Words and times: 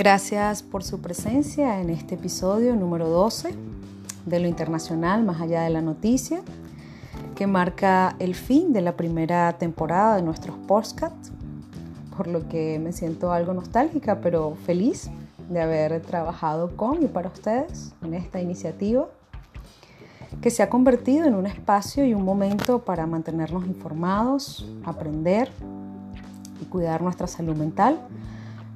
Gracias 0.00 0.62
por 0.62 0.82
su 0.82 1.02
presencia 1.02 1.78
en 1.78 1.90
este 1.90 2.14
episodio 2.14 2.74
número 2.74 3.10
12 3.10 3.54
de 4.24 4.40
lo 4.40 4.48
internacional 4.48 5.22
más 5.24 5.42
allá 5.42 5.60
de 5.60 5.68
la 5.68 5.82
noticia, 5.82 6.40
que 7.34 7.46
marca 7.46 8.16
el 8.18 8.34
fin 8.34 8.72
de 8.72 8.80
la 8.80 8.96
primera 8.96 9.58
temporada 9.58 10.16
de 10.16 10.22
nuestros 10.22 10.56
podcasts, 10.66 11.32
por 12.16 12.28
lo 12.28 12.48
que 12.48 12.78
me 12.78 12.94
siento 12.94 13.30
algo 13.30 13.52
nostálgica, 13.52 14.22
pero 14.22 14.56
feliz 14.64 15.10
de 15.50 15.60
haber 15.60 16.00
trabajado 16.00 16.74
con 16.78 17.02
y 17.02 17.06
para 17.06 17.28
ustedes 17.28 17.92
en 18.02 18.14
esta 18.14 18.40
iniciativa 18.40 19.06
que 20.40 20.48
se 20.48 20.62
ha 20.62 20.70
convertido 20.70 21.26
en 21.26 21.34
un 21.34 21.44
espacio 21.44 22.06
y 22.06 22.14
un 22.14 22.24
momento 22.24 22.86
para 22.86 23.06
mantenernos 23.06 23.66
informados, 23.66 24.66
aprender 24.82 25.50
y 26.62 26.64
cuidar 26.64 27.02
nuestra 27.02 27.26
salud 27.26 27.54
mental 27.54 28.00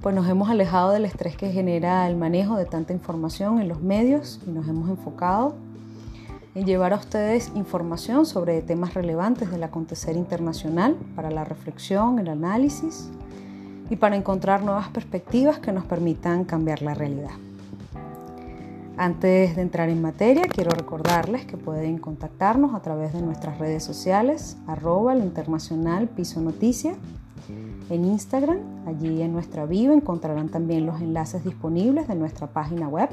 pues 0.05 0.15
nos 0.15 0.29
hemos 0.29 0.51
alejado 0.51 0.91
del 0.91 1.07
estrés 1.07 1.35
que 1.35 1.51
genera 1.51 2.07
el 2.07 2.15
manejo 2.15 2.57
de 2.57 2.67
tanta 2.67 2.93
información 2.93 3.59
en 3.59 3.69
los 3.69 3.81
medios 3.81 4.39
y 4.47 4.51
nos 4.51 4.69
hemos 4.69 4.91
enfocado 4.91 5.55
en 6.55 6.67
llevar 6.67 6.93
a 6.93 6.97
ustedes 6.97 7.51
información 7.55 8.27
sobre 8.27 8.61
temas 8.61 8.93
relevantes 8.93 9.51
del 9.51 9.63
acontecer 9.63 10.15
internacional 10.15 10.95
para 11.17 11.31
la 11.31 11.45
reflexión, 11.45 12.19
el 12.19 12.29
análisis 12.29 13.09
y 13.89 13.97
para 13.97 14.15
encontrar 14.15 14.63
nuevas 14.63 14.89
perspectivas 14.89 15.59
que 15.59 15.73
nos 15.73 15.87
permitan 15.87 16.45
cambiar 16.45 16.83
la 16.83 16.93
realidad. 16.93 17.33
Antes 18.99 19.57
de 19.57 19.63
entrar 19.63 19.89
en 19.89 20.03
materia, 20.03 20.43
quiero 20.43 20.69
recordarles 20.73 21.47
que 21.47 21.57
pueden 21.57 21.97
contactarnos 21.97 22.75
a 22.75 22.81
través 22.81 23.15
de 23.15 23.23
nuestras 23.23 23.59
redes 23.59 23.83
sociales, 23.83 24.59
arroba 24.67 25.17
internacional 25.17 26.09
piso 26.09 26.43
noticia 26.43 26.95
en 27.49 28.05
Instagram. 28.05 28.59
Allí 28.87 29.23
en 29.23 29.33
nuestra 29.33 29.67
bio 29.67 29.93
encontrarán 29.93 30.49
también 30.49 30.87
los 30.87 31.01
enlaces 31.01 31.45
disponibles 31.45 32.09
de 32.09 32.15
nuestra 32.15 32.47
página 32.49 32.89
web 32.89 33.09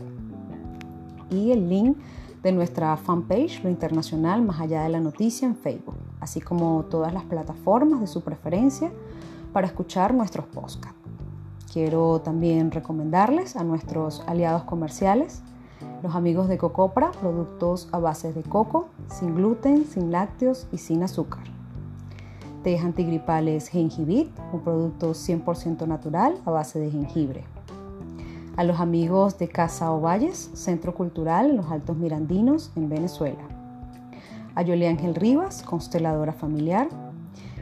y 1.29 1.51
el 1.51 1.69
link 1.69 1.97
de 2.43 2.51
nuestra 2.51 2.97
fanpage 2.97 3.63
Lo 3.63 3.69
Internacional 3.69 4.41
Más 4.41 4.59
Allá 4.59 4.83
de 4.83 4.89
la 4.89 4.99
Noticia 4.99 5.47
en 5.47 5.55
Facebook, 5.55 5.95
así 6.19 6.41
como 6.41 6.83
todas 6.89 7.13
las 7.13 7.23
plataformas 7.23 7.99
de 7.99 8.07
su 8.07 8.21
preferencia 8.21 8.91
para 9.53 9.67
escuchar 9.67 10.13
nuestros 10.13 10.45
podcasts. 10.47 10.99
Quiero 11.71 12.19
también 12.19 12.71
recomendarles 12.71 13.55
a 13.55 13.63
nuestros 13.63 14.23
aliados 14.27 14.63
comerciales, 14.63 15.41
los 16.03 16.15
amigos 16.15 16.47
de 16.49 16.57
Cocopra, 16.57 17.11
productos 17.11 17.87
a 17.91 17.99
base 17.99 18.33
de 18.33 18.43
coco, 18.43 18.89
sin 19.07 19.35
gluten, 19.35 19.85
sin 19.85 20.11
lácteos 20.11 20.67
y 20.71 20.79
sin 20.79 21.03
azúcar 21.03 21.60
tés 22.63 22.83
antigripales 22.83 23.67
Gengibit, 23.69 24.29
un 24.53 24.61
producto 24.61 25.11
100% 25.11 25.87
natural 25.87 26.35
a 26.45 26.51
base 26.51 26.79
de 26.79 26.91
jengibre. 26.91 27.43
A 28.57 28.63
los 28.63 28.79
amigos 28.79 29.37
de 29.37 29.47
Casa 29.47 29.91
Ovalles, 29.91 30.51
Centro 30.53 30.93
Cultural 30.93 31.49
en 31.49 31.57
los 31.57 31.71
Altos 31.71 31.97
Mirandinos, 31.97 32.71
en 32.75 32.89
Venezuela. 32.89 33.41
A 34.55 34.61
Yoli 34.61 34.85
Ángel 34.85 35.15
Rivas, 35.15 35.63
consteladora 35.63 36.33
familiar. 36.33 36.89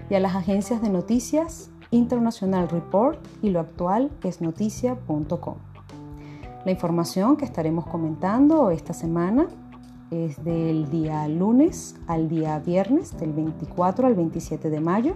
Y 0.09 0.15
a 0.15 0.19
las 0.19 0.35
agencias 0.35 0.81
de 0.81 0.89
noticias 0.89 1.69
International 1.91 2.67
Report 2.69 3.19
y 3.41 3.49
lo 3.49 3.59
actual 3.59 4.11
es 4.23 4.41
noticia.com. 4.41 5.55
La 6.65 6.71
información 6.71 7.37
que 7.37 7.45
estaremos 7.45 7.87
comentando 7.87 8.69
esta 8.69 8.93
semana 8.93 9.47
es 10.11 10.43
del 10.43 10.89
día 10.89 11.27
lunes 11.27 11.95
al 12.07 12.29
día 12.29 12.59
viernes, 12.59 13.17
del 13.19 13.31
24 13.33 14.07
al 14.07 14.15
27 14.15 14.69
de 14.69 14.79
mayo. 14.79 15.15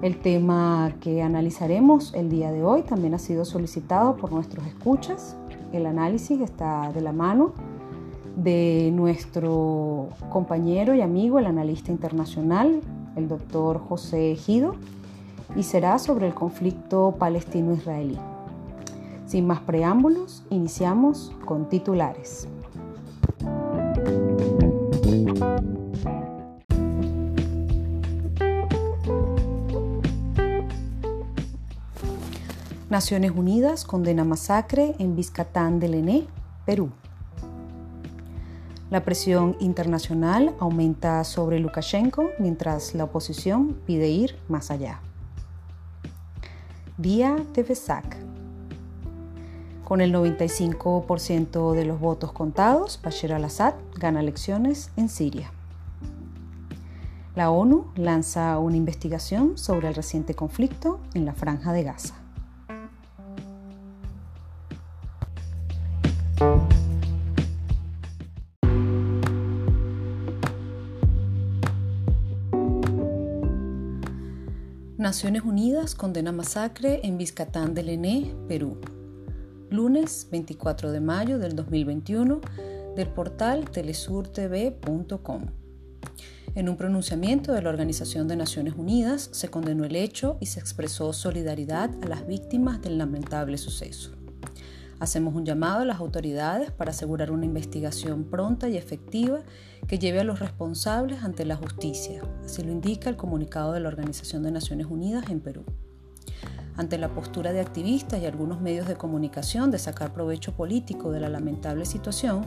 El 0.00 0.18
tema 0.20 0.94
que 1.00 1.22
analizaremos 1.22 2.14
el 2.14 2.30
día 2.30 2.50
de 2.50 2.64
hoy 2.64 2.82
también 2.82 3.12
ha 3.14 3.18
sido 3.18 3.44
solicitado 3.44 4.16
por 4.16 4.32
nuestros 4.32 4.66
escuchas. 4.66 5.36
El 5.72 5.84
análisis 5.84 6.40
está 6.40 6.90
de 6.92 7.02
la 7.02 7.12
mano 7.12 7.52
de 8.36 8.90
nuestro 8.94 10.08
compañero 10.30 10.94
y 10.94 11.02
amigo, 11.02 11.38
el 11.38 11.46
analista 11.46 11.92
internacional, 11.92 12.80
el 13.16 13.28
doctor 13.28 13.78
José 13.78 14.32
Ejido, 14.32 14.76
y 15.56 15.64
será 15.64 15.98
sobre 15.98 16.26
el 16.26 16.34
conflicto 16.34 17.16
palestino-israelí. 17.18 18.18
Sin 19.26 19.46
más 19.46 19.60
preámbulos, 19.60 20.44
iniciamos 20.48 21.32
con 21.44 21.68
titulares. 21.68 22.48
Naciones 32.90 33.30
Unidas 33.30 33.84
condena 33.84 34.24
masacre 34.24 34.96
en 34.98 35.14
Vizcatán 35.14 35.78
del 35.78 35.94
Ené, 35.94 36.26
Perú. 36.66 36.90
La 38.90 39.04
presión 39.04 39.56
internacional 39.60 40.56
aumenta 40.58 41.22
sobre 41.22 41.60
Lukashenko 41.60 42.30
mientras 42.40 42.96
la 42.96 43.04
oposición 43.04 43.78
pide 43.86 44.08
ir 44.08 44.36
más 44.48 44.72
allá. 44.72 44.98
Día 46.98 47.36
de 47.54 47.62
Vesak. 47.62 48.16
Con 49.84 50.00
el 50.00 50.12
95% 50.12 51.74
de 51.74 51.84
los 51.84 52.00
votos 52.00 52.32
contados, 52.32 52.98
Bashar 53.00 53.34
al-Assad 53.34 53.74
gana 54.00 54.18
elecciones 54.18 54.90
en 54.96 55.08
Siria. 55.08 55.52
La 57.36 57.52
ONU 57.52 57.86
lanza 57.94 58.58
una 58.58 58.76
investigación 58.76 59.56
sobre 59.58 59.86
el 59.86 59.94
reciente 59.94 60.34
conflicto 60.34 60.98
en 61.14 61.24
la 61.24 61.34
franja 61.34 61.72
de 61.72 61.84
Gaza. 61.84 62.19
Naciones 75.10 75.42
Unidas 75.42 75.96
condena 75.96 76.30
masacre 76.30 77.00
en 77.02 77.18
Vizcatán 77.18 77.74
del 77.74 77.88
Ené, 77.88 78.32
Perú. 78.46 78.80
Lunes 79.68 80.28
24 80.30 80.92
de 80.92 81.00
mayo 81.00 81.40
del 81.40 81.56
2021 81.56 82.40
del 82.94 83.08
portal 83.08 83.68
telesurtv.com. 83.68 85.46
En 86.54 86.68
un 86.68 86.76
pronunciamiento 86.76 87.52
de 87.52 87.60
la 87.60 87.70
Organización 87.70 88.28
de 88.28 88.36
Naciones 88.36 88.74
Unidas 88.76 89.30
se 89.32 89.48
condenó 89.48 89.84
el 89.84 89.96
hecho 89.96 90.38
y 90.38 90.46
se 90.46 90.60
expresó 90.60 91.12
solidaridad 91.12 91.90
a 92.04 92.06
las 92.06 92.24
víctimas 92.28 92.80
del 92.80 92.96
lamentable 92.96 93.58
suceso. 93.58 94.12
Hacemos 95.00 95.34
un 95.34 95.46
llamado 95.46 95.80
a 95.80 95.84
las 95.86 95.98
autoridades 95.98 96.70
para 96.70 96.90
asegurar 96.90 97.30
una 97.30 97.46
investigación 97.46 98.24
pronta 98.24 98.68
y 98.68 98.76
efectiva 98.76 99.40
que 99.88 99.98
lleve 99.98 100.20
a 100.20 100.24
los 100.24 100.40
responsables 100.40 101.24
ante 101.24 101.46
la 101.46 101.56
justicia, 101.56 102.22
así 102.44 102.62
lo 102.62 102.70
indica 102.70 103.08
el 103.08 103.16
comunicado 103.16 103.72
de 103.72 103.80
la 103.80 103.88
Organización 103.88 104.42
de 104.42 104.52
Naciones 104.52 104.88
Unidas 104.88 105.30
en 105.30 105.40
Perú. 105.40 105.64
Ante 106.76 106.98
la 106.98 107.08
postura 107.08 107.52
de 107.52 107.60
activistas 107.60 108.20
y 108.20 108.26
algunos 108.26 108.60
medios 108.60 108.86
de 108.86 108.96
comunicación 108.96 109.70
de 109.70 109.78
sacar 109.78 110.12
provecho 110.12 110.52
político 110.52 111.10
de 111.10 111.20
la 111.20 111.30
lamentable 111.30 111.86
situación, 111.86 112.44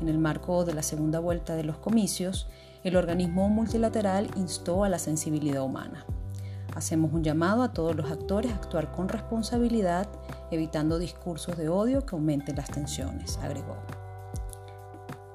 en 0.00 0.08
el 0.08 0.18
marco 0.18 0.64
de 0.64 0.74
la 0.74 0.84
segunda 0.84 1.18
vuelta 1.18 1.56
de 1.56 1.64
los 1.64 1.78
comicios, 1.78 2.46
el 2.84 2.96
organismo 2.96 3.48
multilateral 3.48 4.30
instó 4.36 4.84
a 4.84 4.88
la 4.88 5.00
sensibilidad 5.00 5.64
humana. 5.64 6.06
Hacemos 6.76 7.12
un 7.12 7.24
llamado 7.24 7.62
a 7.62 7.72
todos 7.72 7.96
los 7.96 8.10
actores 8.10 8.52
a 8.52 8.56
actuar 8.56 8.92
con 8.92 9.08
responsabilidad, 9.08 10.06
evitando 10.50 10.98
discursos 10.98 11.56
de 11.56 11.68
odio 11.68 12.04
que 12.04 12.14
aumenten 12.14 12.56
las 12.56 12.70
tensiones, 12.70 13.38
agregó. 13.38 13.76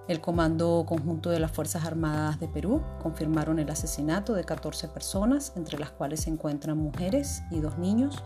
El 0.07 0.19
Comando 0.19 0.83
Conjunto 0.87 1.29
de 1.29 1.39
las 1.39 1.51
Fuerzas 1.51 1.85
Armadas 1.85 2.39
de 2.39 2.47
Perú 2.47 2.81
confirmaron 3.01 3.59
el 3.59 3.69
asesinato 3.69 4.33
de 4.33 4.43
14 4.43 4.89
personas, 4.89 5.53
entre 5.55 5.79
las 5.79 5.91
cuales 5.91 6.21
se 6.21 6.29
encuentran 6.29 6.77
mujeres 6.77 7.43
y 7.49 7.59
dos 7.59 7.77
niños, 7.77 8.23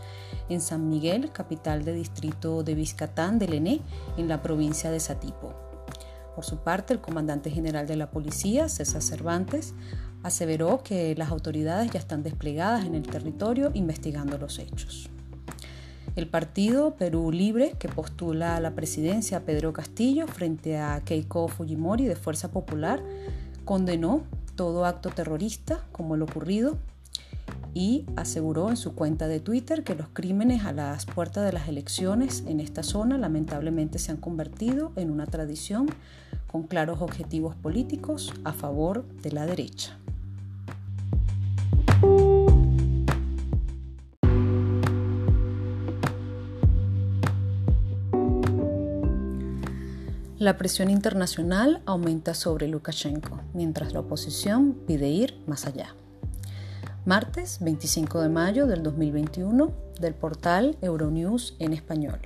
en 0.50 0.62
San 0.62 0.90
Miguel, 0.90 1.32
capital 1.32 1.86
del 1.86 1.96
distrito 1.96 2.64
de 2.64 2.76
Vizcatán 2.76 3.40
del 3.40 3.54
ENE, 3.54 3.82
en 4.18 4.28
la 4.28 4.42
provincia 4.42 4.90
de 4.90 5.00
Satipo. 5.00 5.54
Por 6.36 6.44
su 6.44 6.58
parte, 6.58 6.94
el 6.94 7.00
comandante 7.00 7.50
general 7.50 7.88
de 7.88 7.96
la 7.96 8.12
policía, 8.12 8.68
César 8.68 9.02
Cervantes, 9.02 9.74
aseveró 10.26 10.82
que 10.82 11.14
las 11.16 11.30
autoridades 11.30 11.92
ya 11.92 12.00
están 12.00 12.24
desplegadas 12.24 12.84
en 12.86 12.96
el 12.96 13.04
territorio 13.04 13.70
investigando 13.76 14.40
los 14.40 14.58
hechos. 14.58 15.08
El 16.16 16.28
partido 16.28 16.96
Perú 16.96 17.32
Libre, 17.32 17.76
que 17.78 17.90
postula 17.90 18.56
a 18.56 18.60
la 18.60 18.72
presidencia 18.72 19.46
Pedro 19.46 19.72
Castillo 19.72 20.26
frente 20.26 20.80
a 20.80 21.00
Keiko 21.06 21.48
Fujimori 21.48 22.06
de 22.06 22.16
Fuerza 22.16 22.50
Popular, 22.50 23.04
condenó 23.66 24.24
todo 24.56 24.86
acto 24.86 25.10
terrorista 25.10 25.86
como 25.92 26.16
el 26.16 26.24
ocurrido 26.24 26.80
y 27.76 28.06
aseguró 28.16 28.72
en 28.72 28.78
su 28.78 28.96
cuenta 28.96 29.28
de 29.28 29.40
Twitter 29.40 29.84
que 29.84 29.94
los 29.94 30.08
crímenes 30.12 30.66
a 30.66 30.72
las 30.72 31.06
puertas 31.06 31.46
de 31.46 31.54
las 31.54 31.68
elecciones 31.68 32.44
en 32.48 32.62
esta 32.62 32.82
zona 32.82 33.20
lamentablemente 33.20 34.00
se 34.00 34.12
han 34.12 34.18
convertido 34.18 34.92
en 34.96 35.12
una 35.12 35.28
tradición 35.28 35.88
con 36.48 36.64
claros 36.64 37.02
objetivos 37.02 37.56
políticos 37.56 38.34
a 38.44 38.54
favor 38.54 39.06
de 39.22 39.32
la 39.32 39.46
derecha. 39.46 40.00
La 50.46 50.58
presión 50.58 50.92
internacional 50.92 51.82
aumenta 51.88 52.36
sobre 52.36 52.68
Lukashenko, 52.68 53.42
mientras 53.56 53.94
la 53.94 54.02
oposición 54.02 54.76
pide 54.86 55.10
ir 55.10 55.42
más 55.48 55.66
allá. 55.66 55.96
Martes 57.04 57.58
25 57.62 58.22
de 58.22 58.30
mayo 58.30 58.68
del 58.68 58.84
2021 58.84 59.74
del 60.00 60.14
portal 60.14 60.78
Euronews 60.84 61.56
en 61.58 61.74
español. 61.74 62.20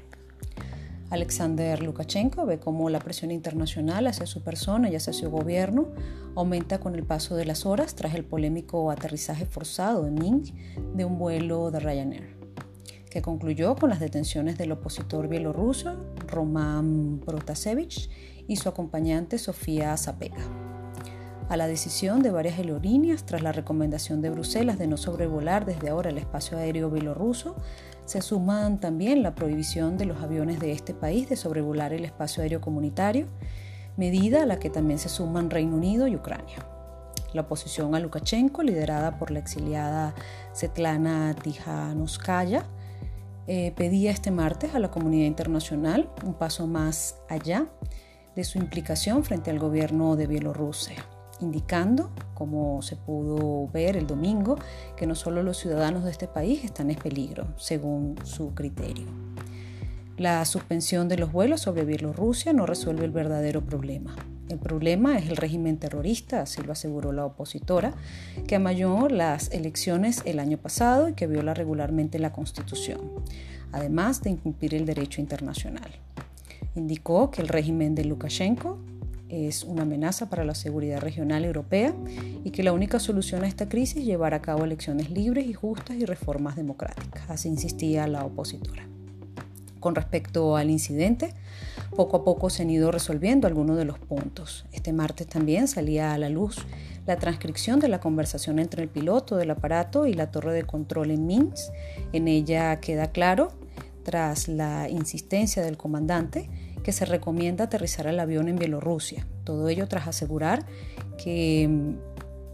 Alexander 1.10 1.82
Lukashenko 1.82 2.46
ve 2.46 2.60
cómo 2.60 2.90
la 2.90 3.00
presión 3.00 3.32
internacional 3.32 4.06
hacia 4.06 4.26
su 4.26 4.44
persona 4.44 4.90
y 4.90 4.98
hacia 4.98 5.14
su 5.14 5.30
gobierno 5.30 5.88
aumenta 6.36 6.82
con 6.82 6.96
el 6.96 7.06
paso 7.06 7.38
de 7.38 7.46
las 7.46 7.66
horas 7.66 7.96
tras 7.96 8.16
el 8.16 8.26
polémico 8.26 8.92
aterrizaje 8.92 9.46
forzado 9.46 10.06
en 10.06 10.16
Minsk 10.16 10.54
de 10.94 11.06
un 11.06 11.18
vuelo 11.18 11.72
de 11.72 11.80
Ryanair 11.80 12.39
que 13.10 13.22
concluyó 13.22 13.76
con 13.76 13.90
las 13.90 14.00
detenciones 14.00 14.58
del 14.58 14.72
opositor 14.72 15.28
bielorruso 15.28 15.96
Roman 16.28 17.22
Protasevich 17.26 18.10
y 18.48 18.58
su 18.58 18.70
acompañante 18.70 19.38
Sofía 19.38 19.96
Zapega. 19.98 20.44
A 21.50 21.58
la 21.58 21.68
decisión 21.68 22.22
de 22.22 22.30
varias 22.30 22.60
aerolíneas, 22.60 23.26
tras 23.26 23.42
la 23.42 23.52
recomendación 23.52 24.22
de 24.22 24.30
Bruselas 24.30 24.78
de 24.78 24.86
no 24.86 24.98
sobrevolar 24.98 25.66
desde 25.66 25.90
ahora 25.90 26.12
el 26.12 26.20
espacio 26.20 26.60
aéreo 26.60 26.92
bielorruso, 26.92 27.56
se 28.06 28.22
suman 28.22 28.80
también 28.80 29.24
la 29.24 29.34
prohibición 29.34 29.98
de 29.98 30.06
los 30.06 30.22
aviones 30.22 30.60
de 30.60 30.72
este 30.72 30.94
país 30.94 31.28
de 31.28 31.36
sobrevolar 31.36 31.92
el 31.92 32.06
espacio 32.06 32.44
aéreo 32.44 32.62
comunitario, 32.62 33.26
medida 33.98 34.44
a 34.44 34.46
la 34.46 34.60
que 34.60 34.70
también 34.70 35.00
se 35.00 35.10
suman 35.10 35.50
Reino 35.50 35.76
Unido 35.76 36.08
y 36.08 36.16
Ucrania. 36.16 36.58
La 37.34 37.42
oposición 37.42 37.96
a 37.96 38.00
Lukashenko, 38.00 38.62
liderada 38.62 39.18
por 39.18 39.32
la 39.32 39.40
exiliada 39.40 40.14
Svetlana 40.54 41.36
Tijanouskaya, 41.36 42.66
eh, 43.52 43.74
pedía 43.76 44.12
este 44.12 44.30
martes 44.30 44.76
a 44.76 44.80
la 44.80 44.92
comunidad 44.92 45.26
internacional 45.26 46.08
un 46.24 46.36
paso 46.36 46.68
más 46.68 47.18
allá 47.28 47.66
de 48.36 48.44
su 48.44 48.60
implicación 48.60 49.24
frente 49.24 49.50
al 49.50 49.58
gobierno 49.58 50.16
de 50.16 50.28
Bielorrusia, 50.28 51.04
indicando, 51.42 52.12
como 52.36 52.84
se 52.84 52.96
pudo 52.96 53.68
ver 53.70 53.98
el 53.98 54.06
domingo, 54.06 54.60
que 54.96 55.08
no 55.08 55.16
solo 55.16 55.42
los 55.42 55.58
ciudadanos 55.58 56.04
de 56.04 56.12
este 56.12 56.28
país 56.28 56.64
están 56.64 56.92
en 56.92 56.98
peligro, 56.98 57.48
según 57.58 58.20
su 58.24 58.54
criterio. 58.54 59.08
La 60.16 60.46
suspensión 60.46 61.10
de 61.10 61.18
los 61.18 61.32
vuelos 61.32 61.62
sobre 61.62 61.86
Bielorrusia 61.86 62.54
no 62.54 62.68
resuelve 62.68 63.06
el 63.06 63.12
verdadero 63.12 63.66
problema. 63.66 64.16
El 64.50 64.58
problema 64.58 65.18
es 65.20 65.30
el 65.30 65.38
régimen 65.38 65.78
terrorista, 65.78 66.42
así 66.42 66.64
lo 66.64 66.72
aseguró 66.72 67.12
la 67.12 67.24
opositora, 67.24 67.94
que 68.48 68.56
amayó 68.56 69.08
las 69.08 69.52
elecciones 69.52 70.24
el 70.26 70.40
año 70.40 70.58
pasado 70.58 71.08
y 71.08 71.14
que 71.14 71.28
viola 71.28 71.54
regularmente 71.54 72.18
la 72.18 72.34
Constitución, 72.34 73.00
además 73.72 74.24
de 74.24 74.32
incumplir 74.32 74.74
el 74.74 74.88
derecho 74.88 75.22
internacional. 75.22 75.92
Indicó 76.76 77.30
que 77.30 77.44
el 77.44 77.48
régimen 77.48 77.94
de 77.94 78.06
Lukashenko 78.06 78.80
es 79.30 79.64
una 79.64 79.84
amenaza 79.84 80.32
para 80.32 80.44
la 80.44 80.56
seguridad 80.56 81.00
regional 81.00 81.46
europea 81.46 81.94
y 82.44 82.50
que 82.50 82.64
la 82.64 82.74
única 82.74 83.00
solución 83.00 83.44
a 83.44 83.48
esta 83.48 83.70
crisis 83.70 83.98
es 83.98 84.06
llevar 84.06 84.34
a 84.34 84.42
cabo 84.42 84.66
elecciones 84.66 85.12
libres 85.12 85.46
y 85.46 85.54
justas 85.54 85.96
y 85.98 86.06
reformas 86.06 86.56
democráticas, 86.56 87.30
así 87.30 87.50
insistía 87.50 88.08
la 88.08 88.26
opositora. 88.26 88.88
Con 89.80 89.94
respecto 89.94 90.58
al 90.58 90.72
incidente, 90.72 91.36
poco 91.96 92.18
a 92.18 92.24
poco 92.24 92.50
se 92.50 92.64
han 92.64 92.70
ido 92.70 92.92
resolviendo 92.92 93.48
algunos 93.48 93.78
de 93.78 93.86
los 93.86 94.00
puntos. 94.00 94.66
Este 94.72 94.94
martes 94.94 95.28
también 95.28 95.68
salía 95.68 96.14
a 96.14 96.18
la 96.18 96.30
luz 96.30 96.58
la 97.06 97.18
transcripción 97.18 97.80
de 97.80 97.88
la 97.88 98.00
conversación 98.00 98.60
entre 98.60 98.84
el 98.84 98.90
piloto 98.90 99.36
del 99.36 99.52
aparato 99.52 100.06
y 100.06 100.14
la 100.14 100.30
torre 100.30 100.54
de 100.54 100.64
control 100.64 101.12
en 101.12 101.26
Minsk. 101.26 101.72
En 102.14 102.28
ella 102.28 102.80
queda 102.80 103.12
claro, 103.12 103.52
tras 104.04 104.48
la 104.48 104.90
insistencia 104.90 105.64
del 105.64 105.78
comandante, 105.78 106.50
que 106.84 106.92
se 106.92 107.06
recomienda 107.06 107.66
aterrizar 107.66 108.08
el 108.08 108.20
avión 108.20 108.48
en 108.48 108.58
Bielorrusia. 108.58 109.28
Todo 109.44 109.70
ello 109.70 109.88
tras 109.88 110.08
asegurar 110.08 110.66
que 111.18 111.70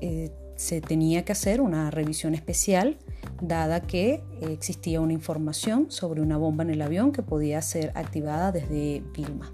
eh, 0.01 0.31
se 0.55 0.81
tenía 0.81 1.25
que 1.25 1.33
hacer 1.33 1.61
una 1.61 1.91
revisión 1.91 2.33
especial 2.33 2.97
dada 3.41 3.81
que 3.81 4.23
existía 4.41 5.01
una 5.01 5.13
información 5.13 5.87
sobre 5.89 6.21
una 6.21 6.37
bomba 6.37 6.63
en 6.63 6.69
el 6.69 6.81
avión 6.81 7.11
que 7.11 7.23
podía 7.23 7.61
ser 7.61 7.91
activada 7.95 8.51
desde 8.51 9.03
Vilma. 9.13 9.51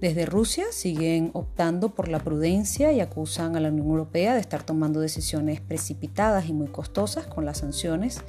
Desde 0.00 0.26
Rusia 0.26 0.66
siguen 0.70 1.30
optando 1.32 1.94
por 1.94 2.08
la 2.08 2.20
prudencia 2.20 2.92
y 2.92 3.00
acusan 3.00 3.56
a 3.56 3.60
la 3.60 3.68
Unión 3.68 3.88
Europea 3.88 4.34
de 4.34 4.40
estar 4.40 4.62
tomando 4.62 5.00
decisiones 5.00 5.60
precipitadas 5.60 6.48
y 6.48 6.52
muy 6.52 6.68
costosas 6.68 7.26
con 7.26 7.44
las 7.44 7.58
sanciones 7.58 8.22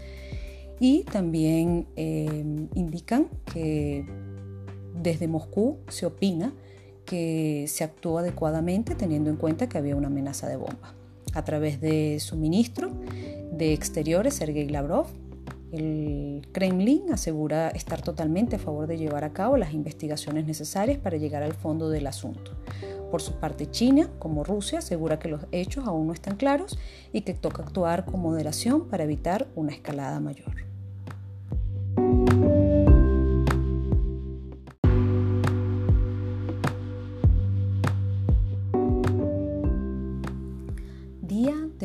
y 0.79 1.03
también 1.03 1.87
eh, 1.95 2.43
indican 2.73 3.27
que 3.53 4.07
desde 4.95 5.27
Moscú 5.27 5.77
se 5.89 6.07
opina 6.07 6.53
que 7.05 7.65
se 7.67 7.83
actuó 7.83 8.19
adecuadamente 8.19 8.95
teniendo 8.95 9.29
en 9.29 9.35
cuenta 9.35 9.69
que 9.69 9.77
había 9.77 9.95
una 9.95 10.07
amenaza 10.07 10.47
de 10.47 10.57
bomba. 10.57 10.95
A 11.33 11.43
través 11.43 11.79
de 11.81 12.19
su 12.19 12.37
ministro, 12.37 12.91
de 13.51 13.73
Exteriores, 13.73 14.35
Sergei 14.35 14.67
Lavrov, 14.67 15.07
el 15.71 16.47
Kremlin 16.51 17.13
asegura 17.13 17.69
estar 17.69 18.01
totalmente 18.01 18.55
a 18.55 18.59
favor 18.59 18.87
de 18.87 18.97
llevar 18.97 19.23
a 19.23 19.33
cabo 19.33 19.55
las 19.57 19.73
investigaciones 19.73 20.45
necesarias 20.45 20.97
para 20.97 21.17
llegar 21.17 21.43
al 21.43 21.53
fondo 21.53 21.89
del 21.89 22.07
asunto. 22.07 22.51
Por 23.11 23.21
su 23.21 23.33
parte, 23.33 23.69
China, 23.69 24.09
como 24.19 24.43
Rusia, 24.43 24.79
asegura 24.79 25.19
que 25.19 25.29
los 25.29 25.41
hechos 25.51 25.85
aún 25.87 26.07
no 26.07 26.13
están 26.13 26.37
claros 26.37 26.77
y 27.13 27.21
que 27.21 27.33
toca 27.33 27.63
actuar 27.63 28.05
con 28.05 28.21
moderación 28.21 28.87
para 28.87 29.03
evitar 29.03 29.47
una 29.55 29.71
escalada 29.71 30.19
mayor. 30.19 30.69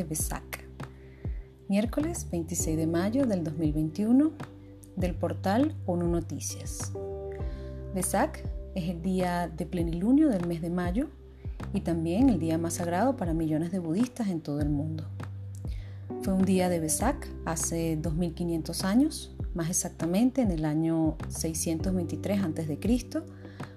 De 0.05 0.09
Besak 0.09 0.65
miércoles 1.67 2.27
26 2.31 2.77
de 2.77 2.85
mayo 2.85 3.25
del 3.25 3.43
2021 3.43 4.31
del 4.95 5.15
portal 5.15 5.75
ONU 5.87 6.07
Noticias. 6.07 6.91
Besak 7.95 8.43
es 8.75 8.89
el 8.89 9.01
día 9.01 9.47
de 9.47 9.65
plenilunio 9.65 10.29
del 10.29 10.45
mes 10.45 10.61
de 10.61 10.69
mayo 10.69 11.09
y 11.73 11.81
también 11.81 12.29
el 12.29 12.39
día 12.39 12.59
más 12.59 12.75
sagrado 12.75 13.17
para 13.17 13.33
millones 13.33 13.71
de 13.71 13.79
budistas 13.79 14.27
en 14.27 14.41
todo 14.41 14.61
el 14.61 14.69
mundo. 14.69 15.05
Fue 16.21 16.33
un 16.33 16.45
día 16.45 16.69
de 16.69 16.79
Besak 16.79 17.27
hace 17.45 17.97
2500 17.99 18.83
años, 18.83 19.35
más 19.55 19.69
exactamente 19.69 20.41
en 20.41 20.51
el 20.51 20.65
año 20.65 21.17
623 21.29 22.43
a.C., 22.43 23.23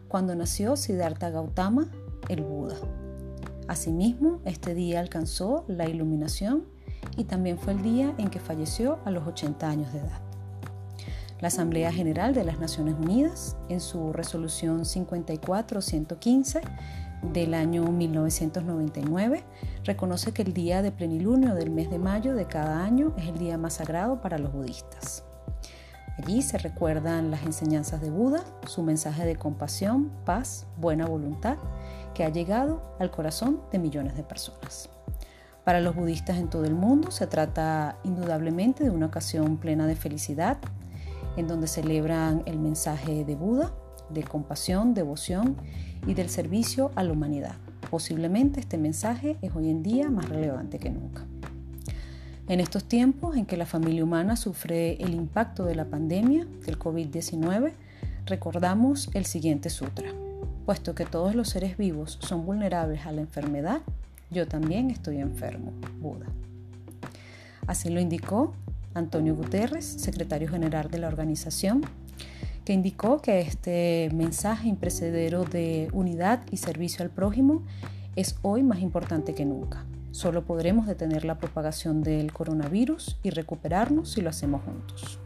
cuando 0.09 0.35
nació 0.35 0.77
Siddhartha 0.77 1.31
Gautama, 1.31 1.91
el 2.29 2.43
Buda. 2.43 3.08
Asimismo, 3.69 4.41
este 4.47 4.75
día 4.75 4.99
alcanzó 4.99 5.65
la 5.69 5.89
iluminación 5.89 6.65
y 7.17 7.25
también 7.25 7.59
fue 7.59 7.75
el 7.75 7.83
día 7.83 8.15
en 8.17 8.31
que 8.31 8.41
falleció 8.41 8.99
a 9.05 9.11
los 9.11 9.27
80 9.27 9.69
años 9.69 9.93
de 9.93 10.01
edad. 10.01 10.21
La 11.41 11.49
Asamblea 11.49 11.93
General 11.93 12.35
de 12.35 12.45
las 12.45 12.59
Naciones 12.59 12.97
Unidas, 12.99 13.57
en 13.69 13.81
su 13.81 14.13
resolución 14.13 14.81
54-115, 14.81 16.63
del 17.23 17.55
año 17.55 17.85
1999 17.85 19.45
reconoce 19.85 20.33
que 20.33 20.43
el 20.43 20.55
día 20.55 20.83
de 20.83 20.93
plenilunio 20.93 21.55
del 21.55 21.71
mes 21.71 21.91
de 21.91 21.99
mayo 21.99 22.35
de 22.35 22.47
cada 22.47 22.85
año 22.85 23.13
es 23.17 23.29
el 23.29 23.39
día 23.39 23.59
más 23.59 23.75
sagrado 23.75 24.21
para 24.21 24.39
los 24.39 24.53
budistas. 24.53 25.25
Allí 26.17 26.43
se 26.43 26.59
recuerdan 26.59 27.31
las 27.31 27.45
enseñanzas 27.45 28.01
de 28.01 28.11
Buda, 28.11 28.45
su 28.67 28.83
mensaje 28.83 29.25
de 29.25 29.37
compasión, 29.37 30.11
paz, 30.25 30.67
buena 30.77 31.07
voluntad, 31.07 31.59
ha 32.25 32.31
llegado 32.31 32.83
al 32.99 33.11
corazón 33.11 33.61
de 33.73 33.79
millones 33.79 34.17
de 34.17 34.23
personas. 34.23 34.91
Para 35.65 35.81
los 35.81 35.95
budistas 35.95 36.39
en 36.39 36.49
todo 36.49 36.65
el 36.65 36.75
mundo 36.75 37.11
se 37.11 37.27
trata 37.27 37.99
indudablemente 38.03 38.85
de 38.85 38.91
una 38.91 39.07
ocasión 39.07 39.59
plena 39.59 39.87
de 39.87 39.97
felicidad, 39.97 40.59
en 41.37 41.47
donde 41.47 41.67
celebran 41.67 42.43
el 42.47 42.59
mensaje 42.59 43.25
de 43.25 43.37
Buda, 43.37 43.73
de 44.09 44.25
compasión, 44.25 44.95
devoción 44.95 45.57
y 46.07 46.15
del 46.15 46.31
servicio 46.31 46.91
a 46.95 47.05
la 47.05 47.13
humanidad. 47.13 47.57
Posiblemente 47.91 48.61
este 48.61 48.79
mensaje 48.79 49.37
es 49.43 49.55
hoy 49.55 49.71
en 49.71 49.83
día 49.83 50.11
más 50.11 50.29
relevante 50.29 50.79
que 50.79 50.91
nunca. 50.91 51.27
En 52.49 52.61
estos 52.61 52.85
tiempos 52.85 53.37
en 53.37 53.45
que 53.45 53.59
la 53.59 53.67
familia 53.67 54.05
humana 54.05 54.37
sufre 54.37 54.95
el 55.03 55.13
impacto 55.13 55.65
de 55.65 55.75
la 55.75 55.85
pandemia 55.85 56.47
del 56.65 56.79
COVID-19, 56.79 57.73
recordamos 58.25 59.11
el 59.13 59.27
siguiente 59.27 59.69
sutra. 59.69 60.09
Puesto 60.69 60.95
que 60.95 61.07
todos 61.07 61.35
los 61.35 61.49
seres 61.49 61.79
vivos 61.79 62.19
son 62.21 62.45
vulnerables 62.45 63.07
a 63.07 63.13
la 63.13 63.23
enfermedad, 63.23 63.81
yo 64.31 64.47
también 64.47 64.91
estoy 64.91 65.17
enfermo, 65.17 65.73
Buda. 65.99 66.27
Así 67.67 67.89
lo 67.89 68.01
indicó 68.01 68.53
Antonio 68.93 69.35
Guterres, 69.35 69.87
secretario 69.87 70.47
general 70.47 70.91
de 70.91 70.99
la 70.99 71.09
organización, 71.09 71.87
que 72.67 72.75
indicó 72.75 73.23
que 73.23 73.41
este 73.41 74.11
mensaje 74.13 74.69
imprecedero 74.69 75.47
de 75.47 75.89
unidad 75.95 76.43
y 76.51 76.59
servicio 76.59 77.03
al 77.03 77.11
prójimo 77.11 77.63
es 78.15 78.37
hoy 78.43 78.63
más 78.63 78.81
importante 78.81 79.35
que 79.35 79.47
nunca. 79.47 79.87
Solo 80.11 80.45
podremos 80.45 80.87
detener 80.87 81.25
la 81.25 81.39
propagación 81.39 82.03
del 82.03 82.31
coronavirus 82.31 83.17
y 83.23 83.31
recuperarnos 83.31 84.11
si 84.11 84.21
lo 84.21 84.29
hacemos 84.29 84.61
juntos. 84.65 85.19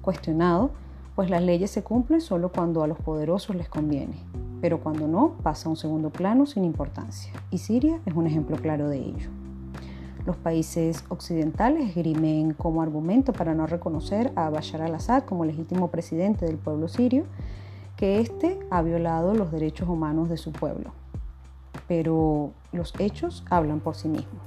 cuestionado 0.00 0.70
pues 1.18 1.30
las 1.30 1.42
leyes 1.42 1.72
se 1.72 1.82
cumplen 1.82 2.20
solo 2.20 2.52
cuando 2.52 2.84
a 2.84 2.86
los 2.86 2.96
poderosos 2.96 3.56
les 3.56 3.68
conviene, 3.68 4.14
pero 4.60 4.78
cuando 4.78 5.08
no 5.08 5.32
pasa 5.42 5.66
a 5.66 5.70
un 5.70 5.76
segundo 5.76 6.10
plano 6.10 6.46
sin 6.46 6.64
importancia. 6.64 7.32
Y 7.50 7.58
Siria 7.58 7.98
es 8.06 8.14
un 8.14 8.28
ejemplo 8.28 8.56
claro 8.56 8.88
de 8.88 8.98
ello. 8.98 9.28
Los 10.24 10.36
países 10.36 11.04
occidentales 11.08 11.88
esgrimen 11.88 12.54
como 12.54 12.82
argumento 12.82 13.32
para 13.32 13.52
no 13.52 13.66
reconocer 13.66 14.30
a 14.36 14.48
Bashar 14.48 14.80
al-Assad 14.80 15.24
como 15.24 15.44
legítimo 15.44 15.90
presidente 15.90 16.46
del 16.46 16.56
pueblo 16.56 16.86
sirio 16.86 17.24
que 17.96 18.20
éste 18.20 18.60
ha 18.70 18.80
violado 18.82 19.34
los 19.34 19.50
derechos 19.50 19.88
humanos 19.88 20.28
de 20.28 20.36
su 20.36 20.52
pueblo. 20.52 20.92
Pero 21.88 22.52
los 22.70 22.94
hechos 23.00 23.44
hablan 23.50 23.80
por 23.80 23.96
sí 23.96 24.06
mismos. 24.06 24.42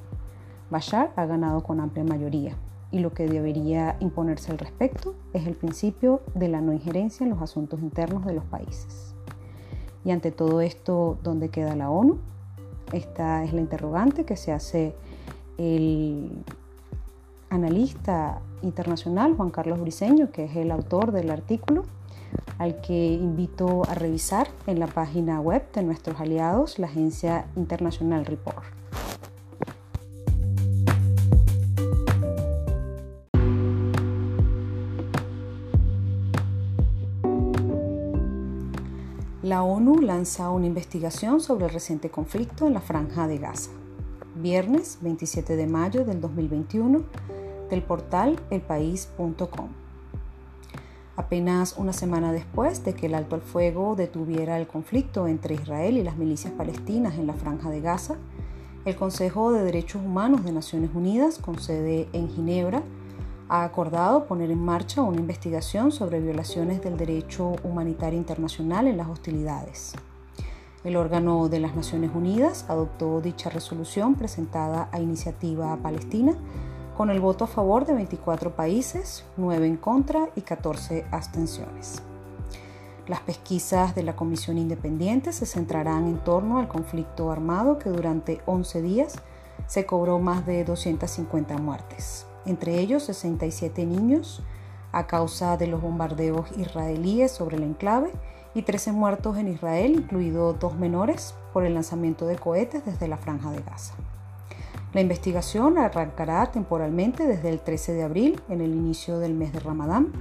Bashar 0.69 1.11
ha 1.17 1.25
ganado 1.25 1.63
con 1.63 1.81
amplia 1.81 2.05
mayoría, 2.05 2.55
y 2.91 2.99
lo 2.99 3.13
que 3.13 3.27
debería 3.27 3.95
imponerse 3.99 4.51
al 4.51 4.57
respecto 4.57 5.15
es 5.33 5.47
el 5.47 5.55
principio 5.55 6.21
de 6.35 6.49
la 6.49 6.61
no 6.61 6.73
injerencia 6.73 7.23
en 7.23 7.29
los 7.29 7.41
asuntos 7.41 7.81
internos 7.81 8.25
de 8.25 8.33
los 8.33 8.43
países. 8.45 9.15
Y 10.03 10.11
ante 10.11 10.31
todo 10.31 10.61
esto, 10.61 11.17
¿dónde 11.23 11.49
queda 11.49 11.75
la 11.75 11.89
ONU? 11.89 12.19
Esta 12.91 13.43
es 13.43 13.53
la 13.53 13.61
interrogante 13.61 14.25
que 14.25 14.35
se 14.35 14.51
hace 14.51 14.95
el 15.57 16.43
analista 17.49 18.41
internacional 18.61 19.35
Juan 19.35 19.51
Carlos 19.51 19.79
Briceño, 19.79 20.31
que 20.31 20.45
es 20.45 20.55
el 20.55 20.71
autor 20.71 21.11
del 21.11 21.29
artículo, 21.29 21.83
al 22.57 22.81
que 22.81 23.13
invito 23.13 23.83
a 23.89 23.93
revisar 23.93 24.47
en 24.67 24.79
la 24.79 24.87
página 24.87 25.39
web 25.39 25.63
de 25.73 25.83
nuestros 25.83 26.19
aliados, 26.19 26.79
la 26.79 26.87
agencia 26.87 27.45
Internacional 27.55 28.25
Report. 28.25 28.80
La 39.61 39.65
ONU 39.65 40.01
lanza 40.01 40.49
una 40.49 40.65
investigación 40.65 41.39
sobre 41.39 41.65
el 41.65 41.71
reciente 41.71 42.09
conflicto 42.09 42.65
en 42.65 42.73
la 42.73 42.81
franja 42.81 43.27
de 43.27 43.37
Gaza. 43.37 43.69
Viernes 44.33 44.97
27 45.01 45.55
de 45.55 45.67
mayo 45.67 46.03
del 46.03 46.19
2021 46.19 47.03
del 47.69 47.83
portal 47.83 48.39
elpaís.com. 48.49 49.67
Apenas 51.15 51.75
una 51.77 51.93
semana 51.93 52.31
después 52.31 52.83
de 52.83 52.95
que 52.95 53.05
el 53.05 53.13
alto 53.13 53.35
al 53.35 53.43
fuego 53.43 53.95
detuviera 53.95 54.57
el 54.57 54.65
conflicto 54.65 55.27
entre 55.27 55.53
Israel 55.53 55.95
y 55.95 56.01
las 56.01 56.17
milicias 56.17 56.53
palestinas 56.53 57.19
en 57.19 57.27
la 57.27 57.33
franja 57.33 57.69
de 57.69 57.81
Gaza, 57.81 58.15
el 58.85 58.95
Consejo 58.95 59.51
de 59.51 59.63
Derechos 59.63 60.01
Humanos 60.03 60.43
de 60.43 60.53
Naciones 60.53 60.89
Unidas, 60.95 61.37
con 61.37 61.59
sede 61.59 62.09
en 62.13 62.29
Ginebra, 62.29 62.81
ha 63.51 63.65
acordado 63.65 64.27
poner 64.27 64.49
en 64.49 64.63
marcha 64.63 65.01
una 65.01 65.19
investigación 65.19 65.91
sobre 65.91 66.21
violaciones 66.21 66.81
del 66.81 66.95
derecho 66.95 67.51
humanitario 67.65 68.17
internacional 68.17 68.87
en 68.87 68.95
las 68.95 69.09
hostilidades. 69.09 69.91
El 70.85 70.95
órgano 70.95 71.49
de 71.49 71.59
las 71.59 71.75
Naciones 71.75 72.11
Unidas 72.15 72.65
adoptó 72.69 73.19
dicha 73.19 73.49
resolución 73.49 74.15
presentada 74.15 74.87
a 74.93 75.01
iniciativa 75.01 75.75
palestina 75.75 76.33
con 76.95 77.09
el 77.09 77.19
voto 77.19 77.43
a 77.43 77.47
favor 77.47 77.85
de 77.85 77.93
24 77.93 78.55
países, 78.55 79.25
9 79.35 79.67
en 79.67 79.75
contra 79.75 80.29
y 80.37 80.41
14 80.41 81.05
abstenciones. 81.11 82.01
Las 83.05 83.19
pesquisas 83.19 83.95
de 83.95 84.03
la 84.03 84.15
Comisión 84.15 84.57
Independiente 84.59 85.33
se 85.33 85.45
centrarán 85.45 86.07
en 86.07 86.19
torno 86.19 86.57
al 86.57 86.69
conflicto 86.69 87.29
armado 87.29 87.79
que 87.79 87.89
durante 87.89 88.39
11 88.45 88.81
días 88.81 89.15
se 89.67 89.85
cobró 89.85 90.19
más 90.19 90.45
de 90.45 90.63
250 90.63 91.57
muertes. 91.57 92.30
Entre 92.45 92.79
ellos 92.79 93.03
67 93.03 93.85
niños 93.85 94.43
a 94.91 95.07
causa 95.07 95.57
de 95.57 95.67
los 95.67 95.81
bombardeos 95.81 96.51
israelíes 96.57 97.31
sobre 97.31 97.57
el 97.57 97.63
enclave 97.63 98.11
y 98.53 98.63
13 98.63 98.91
muertos 98.91 99.37
en 99.37 99.47
Israel, 99.47 99.93
incluidos 99.93 100.59
dos 100.59 100.75
menores, 100.75 101.33
por 101.53 101.65
el 101.65 101.73
lanzamiento 101.73 102.25
de 102.25 102.37
cohetes 102.37 102.85
desde 102.85 103.07
la 103.07 103.17
franja 103.17 103.51
de 103.51 103.61
Gaza. 103.61 103.93
La 104.93 104.99
investigación 104.99 105.77
arrancará 105.77 106.51
temporalmente 106.51 107.25
desde 107.25 107.49
el 107.49 107.61
13 107.61 107.93
de 107.93 108.03
abril, 108.03 108.41
en 108.49 108.59
el 108.59 108.73
inicio 108.73 109.19
del 109.19 109.33
mes 109.33 109.53
de 109.53 109.61
Ramadán, 109.61 110.11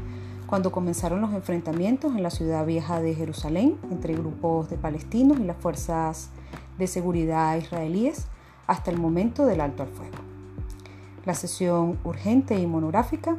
cuando 0.47 0.71
comenzaron 0.71 1.21
los 1.21 1.33
enfrentamientos 1.33 2.15
en 2.15 2.23
la 2.23 2.31
ciudad 2.31 2.67
vieja 2.67 3.01
de 3.01 3.15
Jerusalén 3.15 3.79
entre 3.91 4.15
grupos 4.15 4.71
de 4.71 4.77
palestinos 4.77 5.39
y 5.39 5.45
las 5.45 5.57
fuerzas 5.57 6.31
de 6.79 6.87
seguridad 6.87 7.57
israelíes 7.57 8.27
hasta 8.67 8.91
el 8.91 8.99
momento 8.99 9.47
del 9.47 9.61
alto 9.61 9.83
al 9.83 9.89
fuego. 9.89 10.30
La 11.25 11.35
sesión 11.35 11.99
urgente 12.05 12.59
y 12.59 12.67
monográfica 12.67 13.37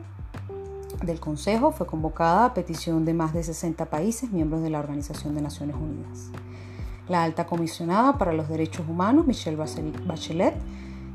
del 1.04 1.20
Consejo 1.20 1.72
fue 1.72 1.88
convocada 1.88 2.46
a 2.46 2.54
petición 2.54 3.06
de 3.06 3.14
más 3.14 3.34
de 3.34 3.44
60 3.44 3.86
países 3.90 4.32
miembros 4.32 4.62
de 4.62 4.70
la 4.70 4.80
Organización 4.80 5.34
de 5.34 5.42
Naciones 5.42 5.76
Unidas. 5.76 6.30
La 7.10 7.24
alta 7.24 7.48
comisionada 7.48 8.18
para 8.18 8.34
los 8.34 8.50
derechos 8.50 8.88
humanos, 8.88 9.26
Michelle 9.26 9.58
Bachelet, 9.58 10.56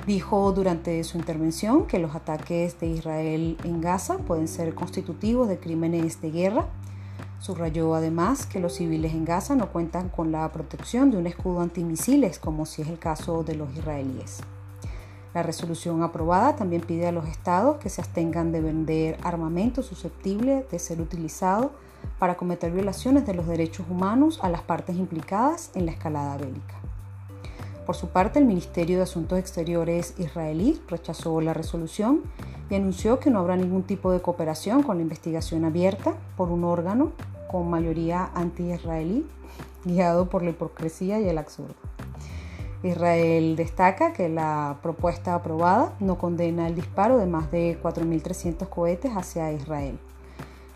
Dijo 0.06 0.52
durante 0.52 1.02
su 1.02 1.18
intervención 1.18 1.86
que 1.86 1.98
los 1.98 2.14
ataques 2.14 2.78
de 2.78 2.86
Israel 2.86 3.56
en 3.64 3.80
Gaza 3.80 4.18
pueden 4.18 4.46
ser 4.46 4.72
constitutivos 4.72 5.48
de 5.48 5.58
crímenes 5.58 6.20
de 6.20 6.30
guerra. 6.30 6.66
Subrayó 7.40 7.92
además 7.92 8.46
que 8.46 8.60
los 8.60 8.74
civiles 8.74 9.14
en 9.14 9.24
Gaza 9.24 9.56
no 9.56 9.72
cuentan 9.72 10.08
con 10.08 10.30
la 10.30 10.52
protección 10.52 11.10
de 11.10 11.16
un 11.16 11.26
escudo 11.26 11.60
antimisiles, 11.60 12.38
como 12.38 12.66
si 12.66 12.82
es 12.82 12.88
el 12.88 13.00
caso 13.00 13.42
de 13.42 13.56
los 13.56 13.76
israelíes. 13.76 14.42
La 15.36 15.42
resolución 15.42 16.02
aprobada 16.02 16.56
también 16.56 16.80
pide 16.80 17.06
a 17.06 17.12
los 17.12 17.26
estados 17.26 17.76
que 17.76 17.90
se 17.90 18.00
abstengan 18.00 18.52
de 18.52 18.62
vender 18.62 19.18
armamento 19.22 19.82
susceptible 19.82 20.64
de 20.70 20.78
ser 20.78 20.98
utilizado 20.98 21.72
para 22.18 22.38
cometer 22.38 22.72
violaciones 22.72 23.26
de 23.26 23.34
los 23.34 23.46
derechos 23.46 23.84
humanos 23.90 24.38
a 24.40 24.48
las 24.48 24.62
partes 24.62 24.96
implicadas 24.96 25.72
en 25.74 25.84
la 25.84 25.92
escalada 25.92 26.38
bélica. 26.38 26.76
Por 27.84 27.96
su 27.96 28.08
parte, 28.08 28.38
el 28.38 28.46
Ministerio 28.46 28.96
de 28.96 29.02
Asuntos 29.02 29.38
Exteriores 29.38 30.14
israelí 30.16 30.80
rechazó 30.88 31.38
la 31.42 31.52
resolución 31.52 32.22
y 32.70 32.76
anunció 32.76 33.20
que 33.20 33.28
no 33.28 33.40
habrá 33.40 33.58
ningún 33.58 33.82
tipo 33.82 34.12
de 34.12 34.22
cooperación 34.22 34.82
con 34.82 34.96
la 34.96 35.02
investigación 35.02 35.66
abierta 35.66 36.14
por 36.38 36.48
un 36.50 36.64
órgano 36.64 37.12
con 37.50 37.68
mayoría 37.68 38.30
anti-israelí, 38.34 39.26
guiado 39.84 40.30
por 40.30 40.42
la 40.42 40.48
hipocresía 40.48 41.20
y 41.20 41.28
el 41.28 41.36
absurdo. 41.36 41.85
Israel 42.82 43.56
destaca 43.56 44.12
que 44.12 44.28
la 44.28 44.78
propuesta 44.82 45.34
aprobada 45.34 45.94
no 45.98 46.18
condena 46.18 46.68
el 46.68 46.74
disparo 46.74 47.16
de 47.18 47.26
más 47.26 47.50
de 47.50 47.78
4.300 47.82 48.68
cohetes 48.68 49.12
hacia 49.12 49.52
Israel. 49.52 49.98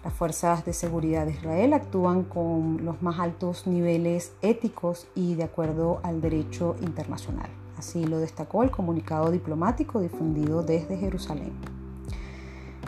Las 0.03 0.15
fuerzas 0.15 0.65
de 0.65 0.73
seguridad 0.73 1.27
de 1.27 1.33
Israel 1.33 1.75
actúan 1.75 2.25
con 2.25 2.85
los 2.87 3.03
más 3.03 3.21
altos 3.21 3.67
niveles 3.67 4.33
éticos 4.41 5.07
y 5.15 5.35
de 5.35 5.45
acuerdo 5.45 6.01
al 6.03 6.23
derecho 6.23 6.75
internacional. 6.81 7.51
Así 7.77 8.05
lo 8.05 8.19
destacó 8.19 8.63
el 8.63 8.71
comunicado 8.71 9.31
diplomático 9.31 10.01
difundido 10.01 10.63
desde 10.63 10.97
Jerusalén. 10.97 11.53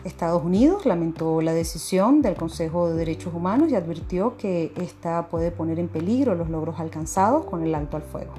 Estados 0.03 0.43
Unidos 0.43 0.85
lamentó 0.87 1.39
la 1.41 1.53
decisión 1.53 2.21
del 2.23 2.35
Consejo 2.35 2.89
de 2.89 2.95
Derechos 2.95 3.33
Humanos 3.33 3.71
y 3.71 3.75
advirtió 3.75 4.35
que 4.35 4.73
esta 4.75 5.27
puede 5.27 5.51
poner 5.51 5.79
en 5.79 5.87
peligro 5.87 6.33
los 6.33 6.49
logros 6.49 6.79
alcanzados 6.79 7.45
con 7.45 7.63
el 7.63 7.73
alto 7.75 7.95
al 7.95 8.03
fuego. 8.03 8.33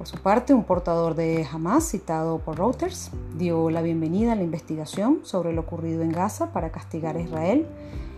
Por 0.00 0.08
su 0.08 0.16
parte, 0.16 0.54
un 0.54 0.64
portador 0.64 1.14
de 1.14 1.46
Hamas, 1.52 1.90
citado 1.90 2.38
por 2.38 2.56
Reuters, 2.56 3.10
dio 3.36 3.68
la 3.68 3.82
bienvenida 3.82 4.32
a 4.32 4.34
la 4.34 4.42
investigación 4.42 5.18
sobre 5.24 5.52
lo 5.52 5.60
ocurrido 5.60 6.00
en 6.00 6.10
Gaza 6.10 6.54
para 6.54 6.72
castigar 6.72 7.18
a 7.18 7.20
Israel 7.20 7.66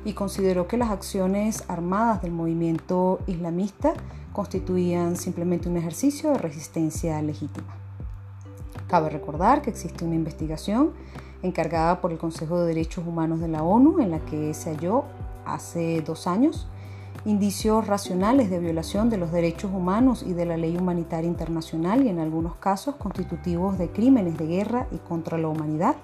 y 0.04 0.12
consideró 0.12 0.68
que 0.68 0.76
las 0.76 0.90
acciones 0.90 1.64
armadas 1.66 2.22
del 2.22 2.30
movimiento 2.30 3.18
islamista 3.26 3.94
constituían 4.32 5.16
simplemente 5.16 5.68
un 5.68 5.76
ejercicio 5.76 6.30
de 6.30 6.38
resistencia 6.38 7.20
legítima. 7.20 7.74
Cabe 8.86 9.10
recordar 9.10 9.60
que 9.60 9.70
existe 9.70 10.04
una 10.04 10.14
investigación 10.14 10.92
encargada 11.42 12.00
por 12.00 12.12
el 12.12 12.18
Consejo 12.18 12.60
de 12.60 12.68
Derechos 12.68 13.04
Humanos 13.04 13.40
de 13.40 13.48
la 13.48 13.64
ONU 13.64 14.00
en 14.00 14.12
la 14.12 14.20
que 14.20 14.54
se 14.54 14.70
halló 14.70 15.02
hace 15.44 16.00
dos 16.02 16.28
años 16.28 16.68
indicios 17.24 17.86
racionales 17.86 18.50
de 18.50 18.58
violación 18.58 19.08
de 19.08 19.16
los 19.16 19.30
derechos 19.30 19.70
humanos 19.72 20.24
y 20.26 20.32
de 20.32 20.44
la 20.44 20.56
ley 20.56 20.76
humanitaria 20.76 21.28
internacional 21.28 22.04
y 22.04 22.08
en 22.08 22.18
algunos 22.18 22.56
casos 22.56 22.96
constitutivos 22.96 23.78
de 23.78 23.90
crímenes 23.90 24.36
de 24.38 24.46
guerra 24.46 24.86
y 24.90 24.98
contra 24.98 25.38
la 25.38 25.48
humanidad, 25.48 25.96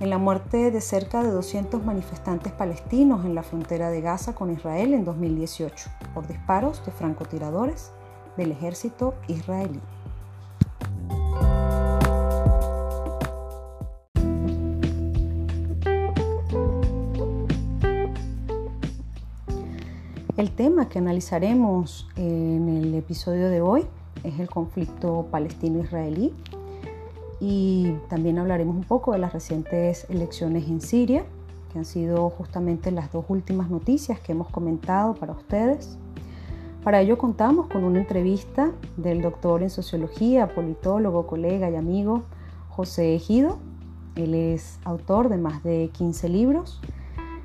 en 0.00 0.10
la 0.10 0.18
muerte 0.18 0.70
de 0.70 0.80
cerca 0.80 1.22
de 1.22 1.30
200 1.30 1.84
manifestantes 1.84 2.52
palestinos 2.52 3.24
en 3.24 3.34
la 3.34 3.42
frontera 3.42 3.90
de 3.90 4.00
Gaza 4.00 4.34
con 4.34 4.52
Israel 4.52 4.94
en 4.94 5.04
2018 5.04 5.90
por 6.14 6.26
disparos 6.26 6.84
de 6.86 6.92
francotiradores 6.92 7.90
del 8.36 8.52
ejército 8.52 9.14
israelí. 9.26 9.80
El 20.38 20.52
tema 20.52 20.88
que 20.88 21.00
analizaremos 21.00 22.06
en 22.14 22.68
el 22.68 22.94
episodio 22.94 23.50
de 23.50 23.60
hoy 23.60 23.84
es 24.22 24.38
el 24.38 24.48
conflicto 24.48 25.26
palestino-israelí 25.32 26.32
y 27.40 27.94
también 28.08 28.38
hablaremos 28.38 28.76
un 28.76 28.84
poco 28.84 29.10
de 29.14 29.18
las 29.18 29.32
recientes 29.32 30.06
elecciones 30.08 30.68
en 30.68 30.80
Siria, 30.80 31.24
que 31.72 31.80
han 31.80 31.84
sido 31.84 32.30
justamente 32.30 32.92
las 32.92 33.10
dos 33.10 33.24
últimas 33.26 33.68
noticias 33.68 34.20
que 34.20 34.30
hemos 34.30 34.48
comentado 34.48 35.16
para 35.16 35.32
ustedes. 35.32 35.98
Para 36.84 37.00
ello 37.00 37.18
contamos 37.18 37.66
con 37.66 37.82
una 37.82 37.98
entrevista 37.98 38.70
del 38.96 39.22
doctor 39.22 39.64
en 39.64 39.70
sociología, 39.70 40.54
politólogo, 40.54 41.26
colega 41.26 41.68
y 41.68 41.74
amigo 41.74 42.22
José 42.68 43.16
Ejido. 43.16 43.58
Él 44.14 44.34
es 44.34 44.78
autor 44.84 45.30
de 45.30 45.38
más 45.38 45.64
de 45.64 45.90
15 45.94 46.28
libros 46.28 46.80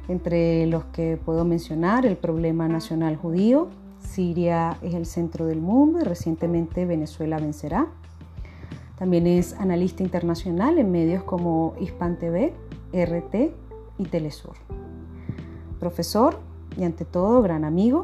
entre 0.08 0.66
los 0.68 0.86
que 0.86 1.18
puedo 1.18 1.46
mencionar 1.46 2.06
el 2.06 2.18
problema 2.18 2.68
nacional 2.68 3.16
judío, 3.16 3.70
Siria 4.00 4.78
es 4.82 4.94
el 4.94 5.06
centro 5.06 5.46
del 5.46 5.62
mundo 5.62 6.00
y 6.00 6.04
recientemente 6.04 6.86
Venezuela 6.86 7.38
vencerá. 7.38 7.88
También 8.98 9.28
es 9.28 9.54
analista 9.54 10.04
internacional 10.04 10.78
en 10.78 10.92
medios 10.92 11.24
como 11.24 11.74
Hispan 11.80 12.20
TV, 12.20 12.54
RT 12.94 13.54
y 13.98 14.04
Telesur. 14.06 14.56
Profesor 15.80 16.40
y 16.78 16.84
ante 16.84 17.06
todo 17.06 17.42
gran 17.42 17.66
amigo, 17.66 18.04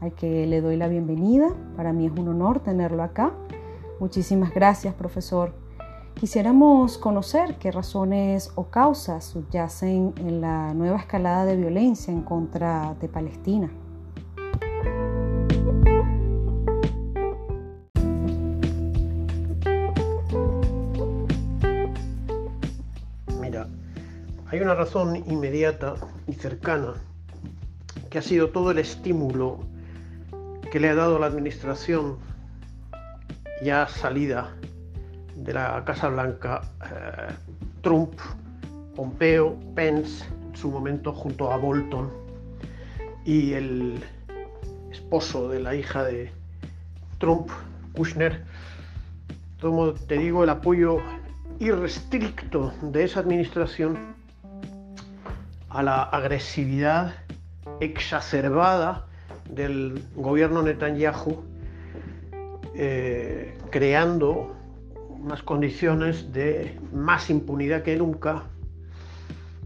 al 0.00 0.12
que 0.12 0.46
le 0.46 0.60
doy 0.60 0.76
la 0.76 0.88
bienvenida. 0.88 1.48
Para 1.76 1.92
mí 1.92 2.06
es 2.06 2.12
un 2.12 2.28
honor 2.28 2.60
tenerlo 2.60 3.02
acá. 3.02 3.32
Muchísimas 4.00 4.54
gracias, 4.54 4.94
profesor 4.94 5.67
Quisiéramos 6.18 6.98
conocer 6.98 7.58
qué 7.60 7.70
razones 7.70 8.50
o 8.56 8.70
causas 8.70 9.24
subyacen 9.24 10.14
en 10.16 10.40
la 10.40 10.74
nueva 10.74 10.98
escalada 10.98 11.44
de 11.44 11.54
violencia 11.54 12.12
en 12.12 12.22
contra 12.22 12.96
de 13.00 13.08
Palestina. 13.08 13.70
Mira, 23.40 23.68
hay 24.50 24.58
una 24.58 24.74
razón 24.74 25.22
inmediata 25.30 25.94
y 26.26 26.32
cercana 26.32 26.94
que 28.10 28.18
ha 28.18 28.22
sido 28.22 28.50
todo 28.50 28.72
el 28.72 28.80
estímulo 28.80 29.60
que 30.72 30.80
le 30.80 30.88
ha 30.88 30.96
dado 30.96 31.20
la 31.20 31.26
administración 31.26 32.16
ya 33.62 33.86
salida 33.86 34.57
de 35.44 35.52
la 35.52 35.82
Casa 35.84 36.08
Blanca, 36.08 36.62
eh, 36.84 37.32
Trump, 37.82 38.18
Pompeo, 38.94 39.56
Pence, 39.74 40.24
en 40.48 40.56
su 40.56 40.70
momento 40.70 41.12
junto 41.12 41.52
a 41.52 41.56
Bolton, 41.56 42.10
y 43.24 43.52
el 43.52 44.02
esposo 44.90 45.48
de 45.48 45.60
la 45.60 45.74
hija 45.74 46.04
de 46.04 46.32
Trump, 47.18 47.48
Kushner, 47.94 48.44
como 49.60 49.92
te 49.92 50.18
digo, 50.18 50.44
el 50.44 50.50
apoyo 50.50 50.98
irrestricto 51.58 52.72
de 52.82 53.04
esa 53.04 53.20
administración 53.20 53.98
a 55.68 55.82
la 55.82 56.02
agresividad 56.04 57.14
exacerbada 57.80 59.06
del 59.50 60.02
gobierno 60.14 60.62
Netanyahu, 60.62 61.42
eh, 62.74 63.58
creando 63.70 64.57
unas 65.22 65.42
condiciones 65.42 66.32
de 66.32 66.78
más 66.92 67.30
impunidad 67.30 67.82
que 67.82 67.96
nunca, 67.96 68.44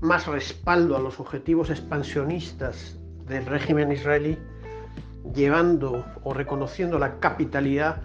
más 0.00 0.26
respaldo 0.26 0.96
a 0.96 1.00
los 1.00 1.20
objetivos 1.20 1.70
expansionistas 1.70 2.98
del 3.26 3.46
régimen 3.46 3.92
israelí, 3.92 4.38
llevando 5.34 6.04
o 6.24 6.34
reconociendo 6.34 6.98
la 6.98 7.20
capitalidad 7.20 8.02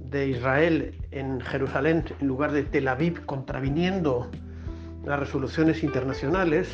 de 0.00 0.28
Israel 0.28 0.94
en 1.10 1.40
Jerusalén 1.40 2.04
en 2.20 2.26
lugar 2.26 2.52
de 2.52 2.62
Tel 2.64 2.88
Aviv, 2.88 3.24
contraviniendo 3.26 4.30
las 5.04 5.20
resoluciones 5.20 5.82
internacionales, 5.82 6.68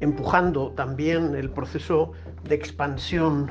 empujando 0.00 0.72
también 0.72 1.34
el 1.34 1.50
proceso 1.50 2.12
de 2.48 2.54
expansión 2.54 3.50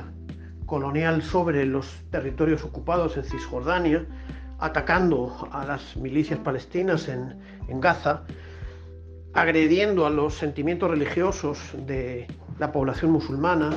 colonial 0.66 1.22
sobre 1.22 1.64
los 1.66 1.88
territorios 2.10 2.64
ocupados 2.64 3.16
en 3.16 3.24
Cisjordania, 3.24 4.06
atacando 4.64 5.46
a 5.52 5.66
las 5.66 5.94
milicias 5.94 6.38
palestinas 6.38 7.08
en, 7.08 7.36
Gaza, 7.80 8.22
agrediendo 9.34 10.06
a 10.06 10.10
los 10.10 10.38
sentimientos 10.38 10.90
religiosos 10.90 11.58
de 11.86 12.26
la 12.58 12.72
población 12.72 13.10
musulmana. 13.10 13.72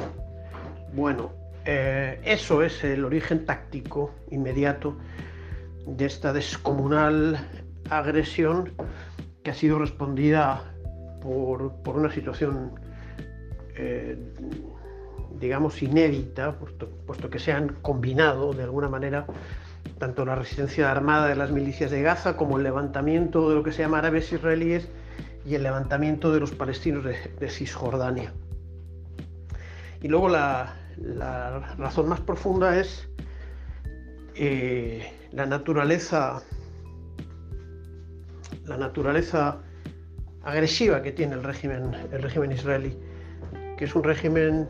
Bueno, 0.93 1.33
eh, 1.65 2.21
eso 2.23 2.63
es 2.63 2.85
el 2.85 3.03
origen 3.03 3.45
táctico 3.45 4.15
inmediato 4.31 4.95
de 5.85 6.05
esta 6.05 6.31
descomunal 6.31 7.37
agresión 7.89 8.73
que 9.43 9.51
ha 9.51 9.53
sido 9.53 9.79
respondida 9.79 10.73
por, 11.21 11.73
una 11.85 12.11
situación, 12.13 12.79
eh, 13.75 14.17
digamos, 15.37 15.83
inédita, 15.83 16.57
puesto, 16.57 17.29
que 17.29 17.39
se 17.39 17.51
han 17.51 17.73
combinado 17.81 18.53
de 18.53 18.63
alguna 18.63 18.87
manera 18.87 19.25
tanto 19.99 20.25
la 20.25 20.35
resistencia 20.35 20.91
armada 20.91 21.27
de 21.27 21.35
las 21.35 21.51
milicias 21.51 21.91
de 21.91 22.01
Gaza 22.01 22.37
como 22.37 22.57
el 22.57 22.63
levantamiento 22.63 23.49
de 23.49 23.55
lo 23.55 23.63
que 23.63 23.71
se 23.71 23.81
llama 23.81 23.99
árabes 23.99 24.31
israelíes 24.31 24.89
y 25.45 25.55
el 25.55 25.63
levantamiento 25.63 26.31
de 26.31 26.39
los 26.39 26.51
palestinos 26.51 27.03
de, 27.03 27.49
Cisjordania. 27.49 28.33
Y 30.01 30.07
luego 30.07 30.29
la, 30.29 30.75
razón 31.77 32.09
más 32.09 32.21
profunda 32.21 32.77
es 32.79 33.07
eh, 34.35 35.11
la 35.31 35.45
naturaleza 35.45 36.43
la 38.67 38.77
naturaleza 38.77 39.59
agresiva 40.43 41.01
que 41.01 41.11
tiene 41.11 41.35
el 41.35 41.43
régimen, 41.43 41.91
el 42.11 42.21
régimen 42.21 42.51
israelí, 42.51 42.97
que 43.77 43.85
es 43.85 43.95
un 43.95 44.03
régimen 44.03 44.67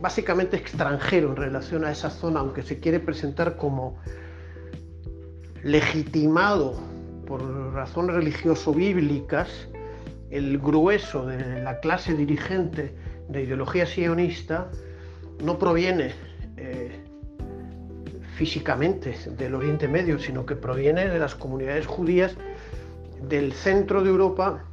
básicamente 0.00 0.56
extranjero 0.56 1.30
en 1.30 1.36
relación 1.36 1.84
a 1.84 1.90
esa 1.90 2.10
zona, 2.10 2.40
aunque 2.40 2.62
se 2.62 2.78
quiere 2.78 3.00
presentar 3.00 3.56
como 3.56 3.98
legitimado 5.62 6.74
por 7.26 7.42
razones 7.72 8.16
religioso-bíblicas, 8.16 9.68
el 10.30 10.58
grueso 10.58 11.26
de 11.26 11.62
la 11.62 11.80
clase 11.80 12.14
dirigente 12.14 12.94
de 13.28 13.42
ideología 13.42 13.86
sionista 13.86 14.70
no 15.42 15.58
proviene 15.58 16.12
eh, 16.56 17.00
físicamente 18.36 19.16
del 19.36 19.54
Oriente 19.54 19.88
Medio, 19.88 20.18
sino 20.18 20.46
que 20.46 20.54
proviene 20.54 21.08
de 21.08 21.18
las 21.18 21.34
comunidades 21.34 21.86
judías 21.86 22.36
del 23.22 23.52
centro 23.52 24.02
de 24.02 24.10
Europa 24.10 24.64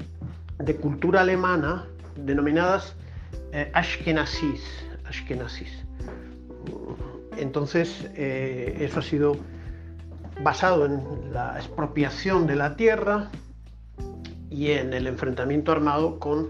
de 0.60 0.76
cultura 0.76 1.22
alemana 1.22 1.88
denominadas 2.16 2.96
eh, 3.52 3.70
Ashkenazis, 3.74 4.85
Entonces, 7.38 8.10
eh, 8.16 8.78
eso 8.80 9.00
ha 9.00 9.04
sido 9.04 9.38
basado 10.42 10.86
en 10.86 11.34
la 11.34 11.58
expropiación 11.58 12.48
de 12.48 12.56
la 12.56 12.76
tierra 12.76 13.30
y 14.50 14.72
en 14.72 14.94
el 14.94 15.08
enfrentamiento 15.08 15.72
armado 15.72 16.20
con 16.20 16.50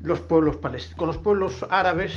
los 0.00 0.20
pueblos, 0.20 0.58
con 0.96 1.08
los 1.08 1.18
pueblos 1.18 1.66
árabes, 1.70 2.12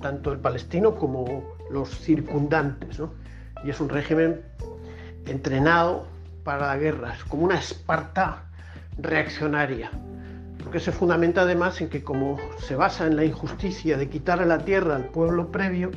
tanto 0.00 0.32
el 0.32 0.38
palestino 0.38 0.94
como 0.94 1.56
los 1.70 1.90
circundantes. 1.98 3.00
Y 3.64 3.70
es 3.70 3.80
un 3.80 3.88
régimen 3.88 4.40
entrenado 5.26 6.06
para 6.44 6.68
la 6.68 6.76
guerra, 6.78 7.14
es 7.14 7.24
como 7.24 7.44
una 7.44 7.58
Esparta 7.58 8.44
reaccionaria, 8.96 9.90
porque 10.62 10.80
se 10.80 10.92
fundamenta 10.92 11.42
además 11.42 11.80
en 11.80 11.88
que 11.88 12.02
como 12.02 12.36
se 12.58 12.76
basa 12.76 13.06
en 13.06 13.16
la 13.16 13.24
injusticia 13.24 13.96
de 13.96 14.08
quitarle 14.08 14.46
la 14.46 14.58
tierra 14.58 14.96
al 14.96 15.06
pueblo 15.06 15.50
previo, 15.50 15.90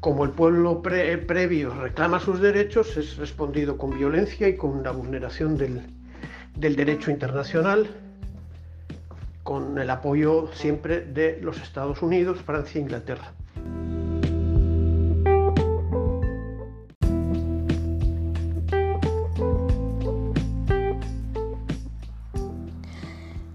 como 0.00 0.24
el 0.24 0.30
pueblo 0.30 0.80
previo 0.82 1.74
reclama 1.74 2.20
sus 2.20 2.40
derechos, 2.40 2.96
es 2.96 3.16
respondido 3.16 3.76
con 3.76 3.96
violencia 3.96 4.48
y 4.48 4.56
con 4.56 4.82
la 4.82 4.92
vulneración 4.92 5.56
del, 5.56 5.82
del 6.56 6.76
derecho 6.76 7.10
internacional, 7.10 7.88
con 9.42 9.78
el 9.78 9.90
apoyo 9.90 10.50
siempre 10.52 11.00
de 11.00 11.40
los 11.42 11.60
Estados 11.60 12.02
Unidos, 12.02 12.40
Francia 12.42 12.78
e 12.78 12.82
Inglaterra. 12.82 13.32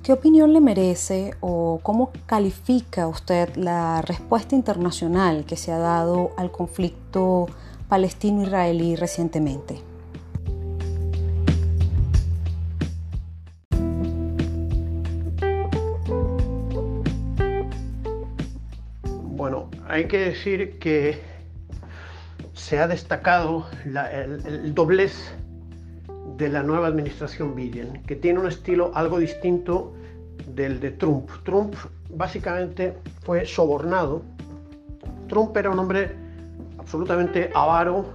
¿Qué 0.03 0.11
opinión 0.11 0.51
le 0.51 0.59
merece 0.59 1.33
o 1.39 1.79
cómo 1.81 2.11
califica 2.25 3.07
usted 3.07 3.55
la 3.55 4.01
respuesta 4.01 4.53
internacional 4.53 5.45
que 5.45 5.55
se 5.55 5.71
ha 5.71 5.77
dado 5.77 6.31
al 6.35 6.51
conflicto 6.51 7.47
palestino-israelí 7.87 8.97
recientemente? 8.97 9.79
Bueno, 19.13 19.69
hay 19.87 20.09
que 20.09 20.17
decir 20.17 20.79
que 20.79 21.21
se 22.51 22.77
ha 22.77 22.89
destacado 22.89 23.67
el, 23.85 23.95
el 24.45 24.75
doblez 24.75 25.33
de 26.37 26.49
la 26.49 26.63
nueva 26.63 26.87
administración 26.87 27.55
Biden, 27.55 28.01
que 28.07 28.15
tiene 28.15 28.39
un 28.39 28.47
estilo 28.47 28.91
algo 28.95 29.19
distinto 29.19 29.93
del 30.47 30.79
de 30.79 30.91
Trump. 30.91 31.29
Trump 31.43 31.75
básicamente 32.09 32.93
fue 33.23 33.45
sobornado. 33.45 34.23
Trump 35.27 35.55
era 35.55 35.69
un 35.69 35.79
hombre 35.79 36.11
absolutamente 36.77 37.51
avaro 37.53 38.13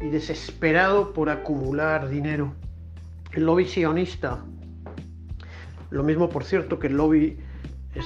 y 0.00 0.08
desesperado 0.08 1.12
por 1.12 1.30
acumular 1.30 2.08
dinero. 2.08 2.52
El 3.32 3.44
lobby 3.44 3.66
sionista, 3.66 4.38
lo 5.90 6.02
mismo 6.02 6.28
por 6.28 6.44
cierto 6.44 6.78
que 6.78 6.86
el 6.86 6.96
lobby 6.96 7.38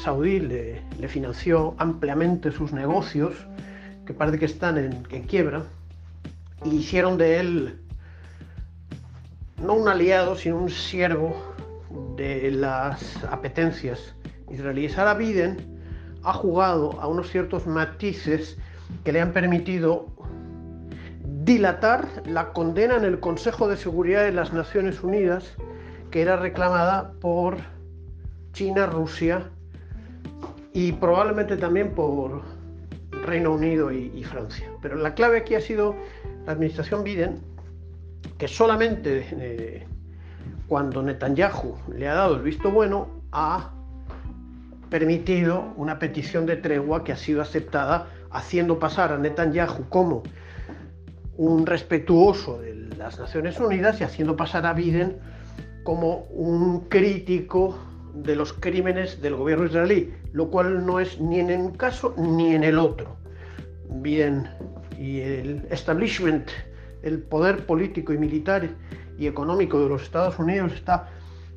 saudí 0.02 0.40
le, 0.40 0.82
financió 1.08 1.74
ampliamente 1.78 2.50
sus 2.50 2.72
negocios, 2.72 3.34
que 4.06 4.14
parece 4.14 4.38
que 4.38 4.46
están 4.46 4.78
en, 4.78 5.06
en 5.10 5.22
quiebra, 5.24 5.64
y 6.64 6.76
hicieron 6.76 7.18
de 7.18 7.40
él 7.40 7.78
no 9.62 9.74
un 9.74 9.88
aliado, 9.88 10.36
sino 10.36 10.58
un 10.58 10.70
siervo 10.70 11.34
de 12.16 12.50
las 12.50 13.22
apetencias 13.24 14.14
israelíes. 14.50 14.98
Ahora 14.98 15.14
Biden 15.14 15.56
ha 16.24 16.32
jugado 16.32 17.00
a 17.00 17.06
unos 17.06 17.30
ciertos 17.30 17.66
matices 17.66 18.58
que 19.04 19.12
le 19.12 19.20
han 19.20 19.32
permitido 19.32 20.06
dilatar 21.44 22.08
la 22.26 22.52
condena 22.52 22.96
en 22.96 23.04
el 23.04 23.20
Consejo 23.20 23.68
de 23.68 23.76
Seguridad 23.76 24.24
de 24.24 24.32
las 24.32 24.52
Naciones 24.52 25.02
Unidas 25.02 25.54
que 26.10 26.22
era 26.22 26.36
reclamada 26.36 27.12
por 27.20 27.56
China, 28.52 28.86
Rusia 28.86 29.50
y 30.74 30.92
probablemente 30.92 31.56
también 31.56 31.94
por 31.94 32.42
Reino 33.24 33.52
Unido 33.52 33.90
y, 33.90 34.12
y 34.14 34.24
Francia. 34.24 34.70
Pero 34.82 34.96
la 34.96 35.14
clave 35.14 35.38
aquí 35.38 35.54
ha 35.54 35.60
sido 35.60 35.94
la 36.44 36.52
administración 36.52 37.02
Biden 37.02 37.51
que 38.42 38.48
solamente 38.48 39.24
eh, 39.38 39.86
cuando 40.66 41.00
Netanyahu 41.00 41.76
le 41.96 42.08
ha 42.08 42.14
dado 42.14 42.34
el 42.34 42.42
visto 42.42 42.72
bueno 42.72 43.22
ha 43.30 43.70
permitido 44.90 45.72
una 45.76 46.00
petición 46.00 46.44
de 46.44 46.56
tregua 46.56 47.04
que 47.04 47.12
ha 47.12 47.16
sido 47.16 47.40
aceptada 47.40 48.08
haciendo 48.32 48.80
pasar 48.80 49.12
a 49.12 49.18
Netanyahu 49.18 49.88
como 49.88 50.24
un 51.36 51.66
respetuoso 51.66 52.60
de 52.60 52.74
las 52.98 53.16
Naciones 53.16 53.60
Unidas 53.60 54.00
y 54.00 54.02
haciendo 54.02 54.34
pasar 54.34 54.66
a 54.66 54.72
Biden 54.72 55.18
como 55.84 56.24
un 56.32 56.88
crítico 56.88 57.78
de 58.12 58.34
los 58.34 58.52
crímenes 58.54 59.22
del 59.22 59.36
gobierno 59.36 59.66
israelí, 59.66 60.12
lo 60.32 60.50
cual 60.50 60.84
no 60.84 60.98
es 60.98 61.20
ni 61.20 61.38
en 61.38 61.60
un 61.60 61.76
caso 61.76 62.12
ni 62.18 62.56
en 62.56 62.64
el 62.64 62.80
otro. 62.80 63.16
Biden 63.88 64.48
y 64.98 65.20
el 65.20 65.64
establishment 65.70 66.50
el 67.02 67.22
poder 67.22 67.66
político 67.66 68.12
y 68.12 68.18
militar 68.18 68.68
y 69.18 69.26
económico 69.26 69.80
de 69.80 69.88
los 69.88 70.02
Estados 70.02 70.38
Unidos 70.38 70.72
está 70.72 71.08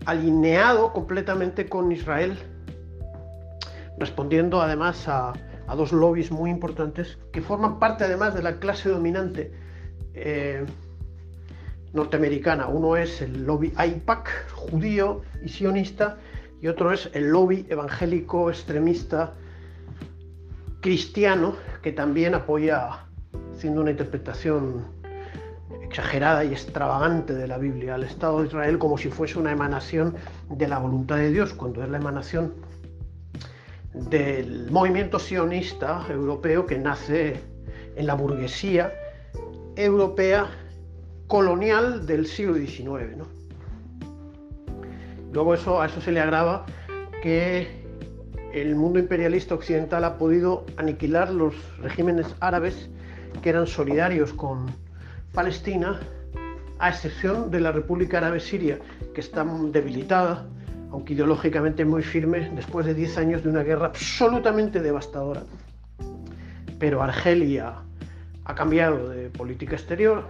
alineado 0.05 0.93
completamente 0.93 1.67
con 1.67 1.91
Israel, 1.91 2.37
respondiendo 3.97 4.61
además 4.61 5.07
a, 5.07 5.33
dos 5.75 5.91
lobbies 5.91 6.31
muy 6.31 6.51
importantes 6.51 7.17
que 7.31 7.41
forman 7.41 7.79
parte 7.79 8.03
además 8.03 8.35
de 8.35 8.43
la 8.43 8.59
clase 8.59 8.89
dominante 8.89 9.51
eh, 10.13 10.63
norteamericana. 11.93 12.67
Uno 12.67 12.95
es 12.97 13.21
el 13.21 13.45
lobby 13.45 13.73
AIPAC, 13.75 14.51
judío 14.51 15.21
y 15.43 15.49
sionista, 15.49 16.17
y 16.61 16.67
otro 16.67 16.91
es 16.91 17.09
el 17.13 17.29
lobby 17.29 17.65
evangélico 17.69 18.49
extremista 18.49 19.33
cristiano, 20.81 21.55
que 21.81 21.91
también 21.91 22.35
apoya, 22.35 23.07
haciendo 23.55 23.81
una 23.81 23.89
interpretación 23.89 24.85
exagerada 25.95 26.43
y 26.43 26.51
extravagante 26.51 27.33
de 27.33 27.47
la 27.47 27.57
Biblia, 27.57 27.95
al 27.95 28.03
Estado 28.03 28.41
de 28.41 28.47
Israel 28.47 28.77
como 28.77 28.97
si 28.97 29.09
fuese 29.09 29.39
una 29.39 29.53
emanación 29.53 30.13
de 30.49 30.67
la 30.67 30.77
voluntad 30.77 31.15
de 31.15 31.31
Dios, 31.31 31.53
cuando 31.53 31.81
es 31.83 31.89
la 31.89 31.95
emanación 31.95 32.53
del 33.93 34.69
movimiento 34.71 35.19
sionista 35.19 36.05
europeo 36.09 36.65
que 36.65 36.77
nace 36.77 37.39
en 37.95 38.07
la 38.07 38.13
burguesía 38.13 38.91
europea 39.77 40.49
colonial 41.27 42.05
del 42.05 42.27
siglo 42.27 42.55
XIX. 42.55 43.23
Luego 45.31 45.53
eso, 45.53 45.81
a 45.81 45.85
eso 45.85 46.01
se 46.01 46.11
le 46.11 46.19
agrava 46.19 46.65
que 47.23 47.85
el 48.53 48.75
mundo 48.75 48.99
imperialista 48.99 49.55
occidental 49.55 50.03
ha 50.03 50.17
podido 50.17 50.65
aniquilar 50.75 51.31
los 51.31 51.55
regímenes 51.77 52.35
árabes 52.41 52.89
que 53.41 53.47
eran 53.47 53.65
solidarios 53.65 54.33
con 54.33 54.65
Palestina, 55.35 55.99
a 56.79 56.89
excepción 56.89 57.51
de 57.51 57.59
la 57.59 57.73
República 57.73 58.19
Árabe 58.19 58.39
Siria, 58.39 58.79
que 59.13 59.19
está 59.19 59.43
debilitada, 59.43 60.47
aunque 60.91 61.13
ideológicamente 61.13 61.83
muy 61.83 62.03
firme, 62.03 62.49
después 62.55 62.85
de 62.85 62.93
10 62.93 63.17
años 63.17 63.43
de 63.43 63.49
una 63.49 63.61
guerra 63.61 63.87
absolutamente 63.87 64.81
devastadora. 64.81 65.43
Pero 66.79 67.03
Argelia 67.03 67.75
ha 68.45 68.55
cambiado 68.55 69.09
de 69.09 69.29
política 69.29 69.75
exterior, 69.75 70.23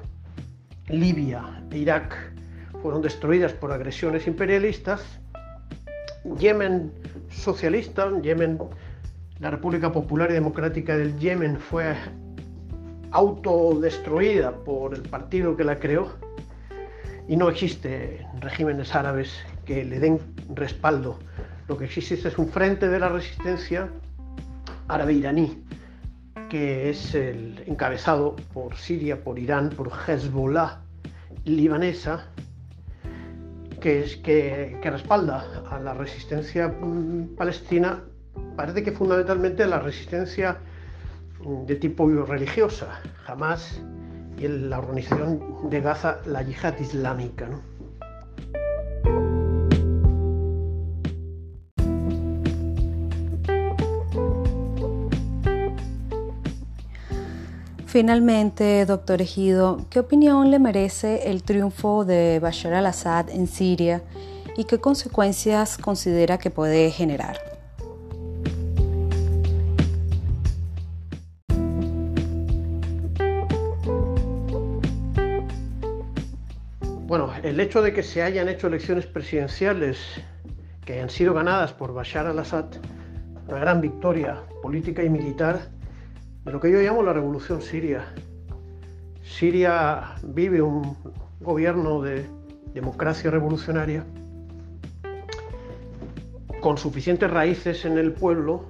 Libia 0.88 1.64
e 1.72 1.78
Irak 1.78 2.16
fueron 2.82 3.02
destruidas 3.04 3.54
por 3.54 3.72
agresiones 3.72 4.26
imperialistas, 4.26 5.04
Yemen 6.40 6.92
socialista, 7.30 8.10
Yemen, 8.22 8.58
la 9.40 9.52
República 9.52 9.92
Popular 9.92 10.32
y 10.32 10.34
Democrática 10.34 10.98
del 10.98 11.16
Yemen 11.20 11.60
fue 11.60 11.96
autodestruida 13.16 14.52
por 14.52 14.94
el 14.94 15.02
partido 15.04 15.56
que 15.56 15.64
la 15.64 15.80
creó 15.80 16.12
y 17.30 17.38
no 17.38 17.50
existe 17.50 18.28
regímenes 18.42 18.94
árabes 18.94 19.32
que 19.66 19.86
le 19.86 20.02
den 20.02 20.20
respaldo. 20.54 21.18
Lo 21.70 21.78
que 21.78 21.86
existe 21.86 22.16
es 22.16 22.38
un 22.38 22.50
frente 22.50 22.90
de 22.90 23.00
la 23.00 23.08
resistencia 23.08 23.90
árabe-iraní, 24.90 25.64
que 26.50 26.90
es 26.90 27.16
el 27.16 27.64
encabezado 27.66 28.36
por 28.54 28.76
Siria, 28.76 29.24
por 29.24 29.40
Irán, 29.40 29.70
por 29.70 29.90
Hezbollah 29.90 30.82
libanesa, 31.46 32.28
que, 33.80 34.04
es, 34.04 34.18
que, 34.18 34.78
respalda 34.84 35.64
a 35.72 35.80
la 35.80 35.94
resistencia 35.94 36.68
mm, 36.68 37.36
palestina, 37.38 38.04
parece 38.58 38.84
que 38.84 38.92
fundamentalmente 38.92 39.66
la 39.66 39.80
resistencia 39.80 40.58
de 41.68 41.76
tipo 41.76 42.08
religiosa, 42.08 43.02
jamás 43.24 43.82
y 44.38 44.48
la 44.48 44.80
organización 44.80 45.70
de 45.70 45.82
Gaza, 45.82 46.20
la 46.26 46.42
yihad 46.42 46.78
islámica. 46.80 47.48
Finalmente, 57.86 58.86
doctor 58.86 59.22
Ejido, 59.22 59.86
¿qué 59.90 60.02
opinión 60.02 60.52
le 60.52 60.60
merece 60.60 61.30
el 61.32 61.44
triunfo 61.44 62.04
de 62.04 62.40
Bashar 62.42 62.74
al-Assad 62.74 63.30
en 63.30 63.48
Siria 63.48 64.02
y 64.58 64.66
qué 64.66 64.80
consecuencias 64.80 65.78
considera 65.78 66.38
que 66.38 66.50
puede 66.50 66.92
generar? 66.92 67.55
El 77.56 77.62
hecho 77.62 77.82
de 77.82 77.94
que 77.94 78.04
se 78.04 78.22
hayan 78.22 78.50
hecho 78.50 78.68
elecciones 78.68 79.06
presidenciales 79.06 79.98
que 80.84 80.96
hayan 80.96 81.10
sido 81.10 81.34
ganadas 81.34 81.72
por 81.72 81.94
Bashar 81.94 82.28
al-Assad, 82.28 82.66
una 83.48 83.60
gran 83.60 83.80
victoria 83.80 84.42
política 84.62 85.02
y 85.06 85.10
militar 85.10 85.70
de 86.44 86.52
lo 86.52 86.60
que 86.60 86.70
yo 86.70 86.82
llamo 86.82 87.02
la 87.02 87.14
revolución 87.14 87.62
siria. 87.62 88.08
Siria 89.24 90.16
vive 90.22 90.62
un 90.62 90.98
gobierno 91.40 92.02
de 92.02 92.26
democracia 92.74 93.32
revolucionaria 93.32 94.04
con 96.60 96.78
suficientes 96.78 97.32
raíces 97.32 97.86
en 97.86 97.98
el 97.98 98.12
pueblo 98.12 98.66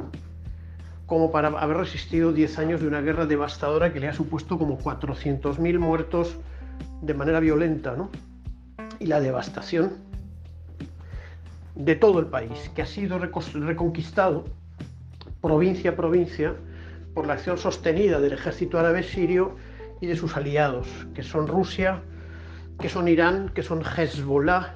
como 1.07 1.31
para 1.31 1.47
haber 1.47 1.77
resistido 1.77 2.31
10 2.31 2.59
años 2.59 2.81
de 2.81 2.87
una 2.87 3.01
guerra 3.01 3.25
devastadora 3.25 3.91
que 3.91 3.99
le 3.99 4.09
ha 4.09 4.13
supuesto 4.13 4.59
como 4.59 4.77
400.000 4.77 5.79
muertos 5.79 6.37
de 7.01 7.15
manera 7.15 7.39
violenta, 7.39 7.95
¿no? 7.95 8.11
Y 8.99 9.07
la 9.07 9.19
devastación 9.19 9.93
de 11.75 11.95
todo 11.95 12.19
el 12.19 12.27
país, 12.27 12.71
que 12.73 12.81
ha 12.81 12.85
sido 12.85 13.19
reconquistado 13.19 14.45
provincia 15.41 15.91
a 15.91 15.95
provincia 15.95 16.55
por 17.13 17.27
la 17.27 17.33
acción 17.33 17.57
sostenida 17.57 18.19
del 18.19 18.33
ejército 18.33 18.79
árabe 18.79 19.03
sirio 19.03 19.55
y 20.01 20.07
de 20.07 20.15
sus 20.15 20.35
aliados, 20.35 20.87
que 21.13 21.23
son 21.23 21.47
Rusia, 21.47 22.01
que 22.79 22.89
son 22.89 23.07
Irán, 23.07 23.49
que 23.53 23.63
son 23.63 23.81
Hezbollah, 23.81 24.75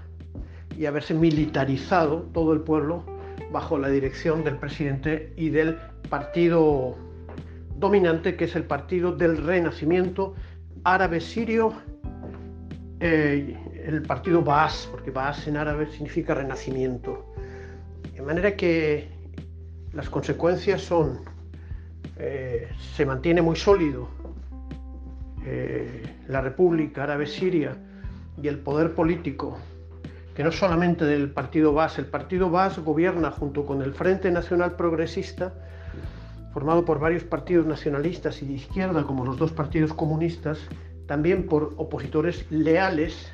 y 0.77 0.85
haberse 0.85 1.13
militarizado 1.13 2.29
todo 2.33 2.53
el 2.53 2.61
pueblo 2.61 3.03
bajo 3.51 3.77
la 3.77 3.89
dirección 3.89 4.43
del 4.43 4.57
presidente 4.57 5.33
y 5.35 5.49
del 5.49 5.77
partido 6.09 6.95
dominante, 7.75 8.35
que 8.35 8.45
es 8.45 8.55
el 8.55 8.63
partido 8.63 9.11
del 9.11 9.37
renacimiento 9.37 10.35
árabe 10.83 11.19
sirio 11.19 11.73
eh, 13.01 13.57
el 13.93 14.01
partido 14.03 14.41
Baas, 14.41 14.87
porque 14.91 15.11
Baas 15.11 15.47
en 15.47 15.57
árabe 15.57 15.87
significa 15.91 16.33
renacimiento. 16.33 17.33
De 18.13 18.21
manera 18.21 18.55
que 18.55 19.09
las 19.93 20.09
consecuencias 20.09 20.81
son, 20.81 21.21
eh, 22.17 22.67
se 22.95 23.05
mantiene 23.05 23.41
muy 23.41 23.55
sólido 23.55 24.09
eh, 25.45 26.03
la 26.27 26.41
República 26.41 27.03
Árabe 27.03 27.25
Siria 27.25 27.75
y 28.41 28.47
el 28.47 28.59
poder 28.59 28.93
político, 28.93 29.57
que 30.35 30.43
no 30.43 30.51
solamente 30.51 31.05
del 31.05 31.31
partido 31.31 31.73
Baas, 31.73 31.97
el 31.97 32.05
partido 32.05 32.49
Baas 32.49 32.77
gobierna 32.79 33.31
junto 33.31 33.65
con 33.65 33.81
el 33.81 33.93
Frente 33.93 34.31
Nacional 34.31 34.75
Progresista, 34.75 35.53
formado 36.53 36.85
por 36.85 36.99
varios 36.99 37.23
partidos 37.23 37.65
nacionalistas 37.65 38.41
y 38.41 38.47
de 38.47 38.53
izquierda, 38.53 39.03
como 39.03 39.25
los 39.25 39.37
dos 39.37 39.51
partidos 39.51 39.93
comunistas, 39.93 40.59
también 41.07 41.47
por 41.47 41.73
opositores 41.77 42.45
leales, 42.51 43.31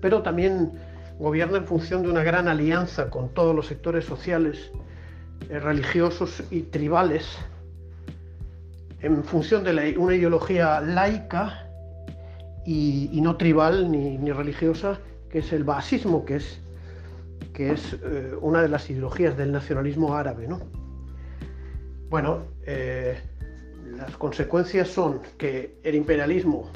pero 0.00 0.22
también 0.22 0.72
gobierna 1.18 1.58
en 1.58 1.66
función 1.66 2.02
de 2.02 2.10
una 2.10 2.22
gran 2.22 2.48
alianza 2.48 3.10
con 3.10 3.32
todos 3.32 3.54
los 3.54 3.66
sectores 3.66 4.04
sociales, 4.04 4.70
eh, 5.48 5.58
religiosos 5.58 6.42
y 6.50 6.62
tribales, 6.62 7.38
en 9.00 9.22
función 9.24 9.64
de 9.64 9.96
una 9.98 10.14
ideología 10.14 10.80
laica 10.80 11.68
y, 12.64 13.20
no 13.22 13.36
tribal 13.36 13.90
ni, 13.90 14.32
religiosa, 14.32 14.98
que 15.30 15.38
es 15.38 15.52
el 15.52 15.64
basismo, 15.64 16.24
que 16.24 16.36
es, 16.36 16.60
que 17.52 17.72
es 17.72 17.96
eh, 18.02 18.32
una 18.40 18.62
de 18.62 18.68
las 18.68 18.90
ideologías 18.90 19.36
del 19.36 19.52
nacionalismo 19.52 20.14
árabe. 20.14 20.48
¿no? 20.48 20.60
Bueno, 22.08 22.46
eh, 22.64 23.16
las 23.96 24.16
consecuencias 24.16 24.88
son 24.88 25.20
que 25.38 25.78
el 25.84 25.94
imperialismo 25.94 26.70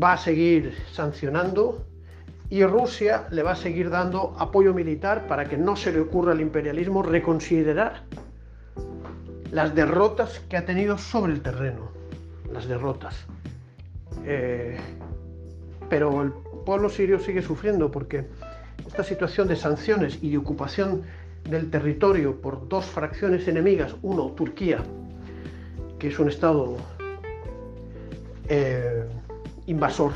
va 0.00 0.12
a 0.12 0.16
seguir 0.18 0.74
sancionando 0.92 1.84
y 2.50 2.64
Rusia 2.64 3.26
le 3.30 3.42
va 3.42 3.52
a 3.52 3.56
seguir 3.56 3.90
dando 3.90 4.34
apoyo 4.38 4.74
militar 4.74 5.26
para 5.28 5.44
que 5.46 5.56
no 5.56 5.76
se 5.76 5.92
le 5.92 6.00
ocurra 6.00 6.32
al 6.32 6.40
imperialismo 6.40 7.02
reconsiderar 7.02 8.02
las 9.52 9.74
derrotas 9.74 10.40
que 10.48 10.56
ha 10.56 10.66
tenido 10.66 10.98
sobre 10.98 11.32
el 11.32 11.40
terreno, 11.42 11.90
las 12.52 12.66
derrotas. 12.66 13.26
Eh, 14.24 14.76
pero 15.88 16.22
el 16.22 16.32
pueblo 16.66 16.88
sirio 16.88 17.18
sigue 17.20 17.40
sufriendo 17.40 17.90
porque 17.90 18.26
esta 18.86 19.04
situación 19.04 19.48
de 19.48 19.56
sanciones 19.56 20.18
y 20.20 20.30
de 20.30 20.38
ocupación 20.38 21.02
del 21.48 21.70
territorio 21.70 22.40
por 22.40 22.68
dos 22.68 22.84
fracciones 22.84 23.48
enemigas, 23.48 23.94
uno 24.02 24.32
Turquía 24.32 24.78
que 26.00 26.08
es 26.08 26.18
un 26.18 26.28
Estado 26.28 26.76
eh, 28.48 29.04
invasor 29.66 30.12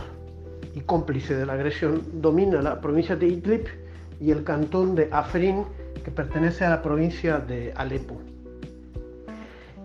y 0.75 0.81
cómplice 0.81 1.35
de 1.37 1.47
la 1.47 1.53
agresión, 1.53 2.03
domina 2.21 2.61
la 2.61 2.81
provincia 2.81 3.17
de 3.17 3.29
Idlib 3.29 3.67
y 4.21 4.31
el 4.31 4.45
cantón 4.45 4.95
de 4.95 5.09
Afrin, 5.13 5.65
que 6.05 6.11
pertenece 6.11 6.65
a 6.65 6.71
la 6.71 6.83
provincia 6.83 7.39
de 7.39 7.73
Alepo, 7.77 8.21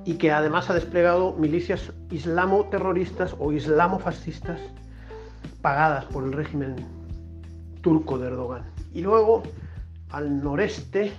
y 0.03 0.15
que 0.15 0.31
además 0.31 0.69
ha 0.69 0.73
desplegado 0.73 1.33
milicias 1.33 1.93
islamo-terroristas 2.09 3.35
o 3.39 3.51
islamofascistas 3.51 4.59
pagadas 5.61 6.05
por 6.05 6.23
el 6.23 6.33
régimen 6.33 6.75
turco 7.81 8.17
de 8.17 8.27
Erdogan. 8.27 8.63
Y 8.93 9.01
luego, 9.01 9.43
al 10.09 10.43
noreste, 10.43 11.11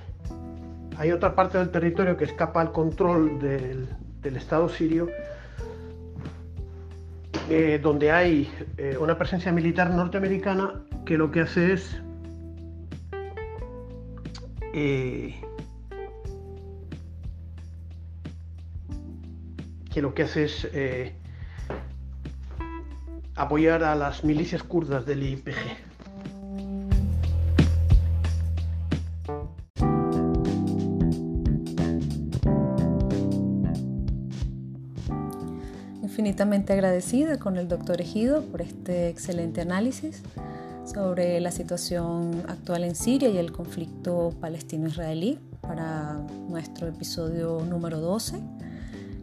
hay 0.98 1.12
otra 1.12 1.34
parte 1.34 1.58
del 1.58 1.70
territorio 1.70 2.16
que 2.16 2.24
escapa 2.24 2.60
al 2.60 2.72
control 2.72 3.38
del, 3.40 3.88
del 4.22 4.36
Estado 4.36 4.68
sirio 4.68 5.08
eh, 7.52 7.80
donde 7.82 8.12
hay 8.12 8.48
eh, 8.76 8.96
una 9.00 9.18
presencia 9.18 9.50
militar 9.50 9.90
norteamericana 9.90 10.84
que 11.04 11.18
lo 11.18 11.32
que 11.32 11.40
hace 11.40 11.72
es 11.72 12.00
eh, 14.72 15.34
que 19.92 20.00
lo 20.00 20.14
que 20.14 20.22
hace 20.22 20.44
es 20.44 20.68
apoyar 23.34 23.82
a 23.82 23.96
las 23.96 24.22
milicias 24.22 24.62
kurdas 24.62 25.04
del 25.04 25.24
IPG. 25.24 25.89
Infinitamente 36.30 36.72
agradecida 36.72 37.40
con 37.40 37.56
el 37.56 37.66
doctor 37.66 38.00
Ejido 38.00 38.44
por 38.44 38.62
este 38.62 39.08
excelente 39.08 39.62
análisis 39.62 40.22
sobre 40.84 41.40
la 41.40 41.50
situación 41.50 42.44
actual 42.46 42.84
en 42.84 42.94
Siria 42.94 43.30
y 43.30 43.36
el 43.36 43.50
conflicto 43.50 44.32
palestino-israelí 44.40 45.40
para 45.60 46.20
nuestro 46.48 46.86
episodio 46.86 47.64
número 47.68 47.98
12 47.98 48.40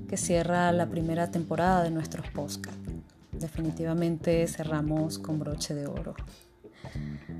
que 0.09 0.17
cierra 0.17 0.69
la 0.73 0.87
primera 0.87 1.31
temporada 1.31 1.81
de 1.83 1.91
nuestros 1.91 2.27
podcasts. 2.31 2.77
Definitivamente 3.31 4.45
cerramos 4.45 5.17
con 5.17 5.39
broche 5.39 5.75
de 5.75 5.87
oro. 5.87 6.13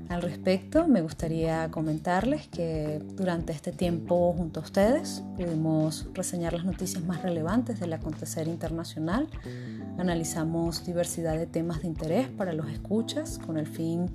Al 0.08 0.22
respecto, 0.22 0.88
me 0.88 1.02
gustaría 1.02 1.70
comentarles 1.70 2.48
que 2.48 2.98
durante 3.14 3.52
este 3.52 3.72
tiempo 3.72 4.32
junto 4.32 4.60
a 4.60 4.62
ustedes 4.62 5.22
pudimos 5.36 6.06
reseñar 6.14 6.54
las 6.54 6.64
noticias 6.64 7.04
más 7.04 7.22
relevantes 7.22 7.78
del 7.78 7.92
acontecer 7.92 8.48
internacional, 8.48 9.28
analizamos 9.98 10.86
diversidad 10.86 11.36
de 11.36 11.46
temas 11.46 11.82
de 11.82 11.88
interés 11.88 12.28
para 12.28 12.54
los 12.54 12.68
escuchas 12.70 13.38
con 13.38 13.58
el 13.58 13.66
fin 13.66 14.06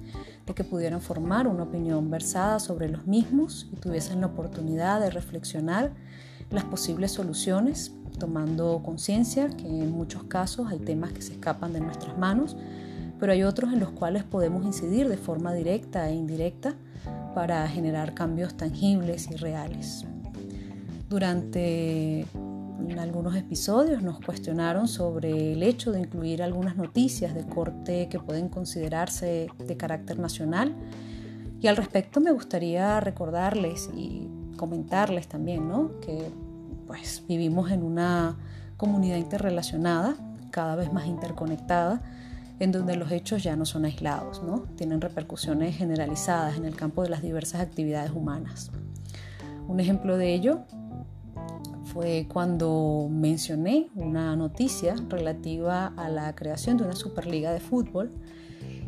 de 0.48 0.54
que 0.56 0.64
pudieran 0.64 1.00
formar 1.00 1.48
una 1.48 1.64
opinión 1.64 2.10
versada 2.10 2.60
sobre 2.60 2.90
los 2.90 3.06
mismos 3.06 3.70
y 3.72 3.76
tuviesen 3.76 4.22
la 4.22 4.28
oportunidad 4.28 5.00
de 5.00 5.12
reflexionar 5.12 5.92
las 6.50 6.64
posibles 6.64 7.12
soluciones, 7.12 7.92
tomando 8.20 8.82
conciencia 8.84 9.50
que 9.50 9.68
en 9.68 9.92
muchos 9.92 10.24
casos 10.24 10.72
hay 10.72 10.80
temas 10.80 11.14
que 11.14 11.22
se 11.22 11.34
escapan 11.34 11.72
de 11.72 11.82
nuestras 11.82 12.18
manos 12.18 12.58
pero 13.20 13.32
hay 13.32 13.44
otros 13.44 13.74
en 13.74 13.80
los 13.80 13.92
cuales 13.92 14.24
podemos 14.24 14.66
incidir 14.66 15.08
de 15.08 15.18
forma 15.18 15.54
directa 15.54 16.10
e 16.10 16.16
indirecta 16.16 16.76
para 17.34 17.68
generar 17.68 18.14
cambios 18.14 18.56
tangibles 18.56 19.30
y 19.32 19.36
reales. 19.36 20.06
Durante 21.10 22.26
algunos 22.98 23.36
episodios 23.36 24.04
nos 24.04 24.20
cuestionaron 24.20 24.88
sobre 24.88 25.54
el 25.54 25.64
hecho 25.64 25.92
de 25.92 26.02
incluir 26.02 26.44
algunas 26.44 26.76
noticias 26.76 27.34
de 27.34 27.46
corte 27.46 28.08
que 28.10 28.20
pueden 28.20 28.50
considerarse 28.50 29.48
de 29.58 29.78
carácter 29.78 30.20
nacional 30.20 30.76
y 31.64 31.68
al 31.68 31.78
respecto 31.78 32.20
me 32.20 32.32
gustaría 32.32 33.00
recordarles 33.00 33.90
y 33.96 34.28
comentarles 34.58 35.30
también 35.30 35.70
¿no? 35.70 35.98
que 36.02 36.30
pues, 36.86 37.24
vivimos 37.26 37.72
en 37.72 37.84
una 37.84 38.38
comunidad 38.76 39.16
interrelacionada, 39.16 40.16
cada 40.52 40.76
vez 40.76 40.92
más 40.92 41.06
interconectada, 41.06 42.02
en 42.64 42.72
donde 42.72 42.96
los 42.96 43.12
hechos 43.12 43.44
ya 43.44 43.56
no 43.56 43.66
son 43.66 43.86
aislados, 43.86 44.42
¿no? 44.42 44.64
tienen 44.76 45.02
repercusiones 45.02 45.76
generalizadas 45.76 46.58
en 46.58 46.66
el 46.66 46.76
campo 46.76 47.04
de 47.04 47.10
las 47.10 47.22
diversas 47.22 47.62
actividades 47.62 48.12
humanas. 48.12 48.72
Un 49.68 49.80
ejemplo 49.80 50.18
de 50.18 50.34
ello 50.34 50.62
fue 51.86 52.28
cuando 52.32 53.08
mencioné 53.12 53.90
una 53.96 54.36
noticia 54.36 54.96
relativa 55.10 55.88
a 55.98 56.10
la 56.10 56.34
creación 56.36 56.78
de 56.78 56.86
una 56.86 56.96
Superliga 56.96 57.52
de 57.52 57.60
Fútbol, 57.60 58.12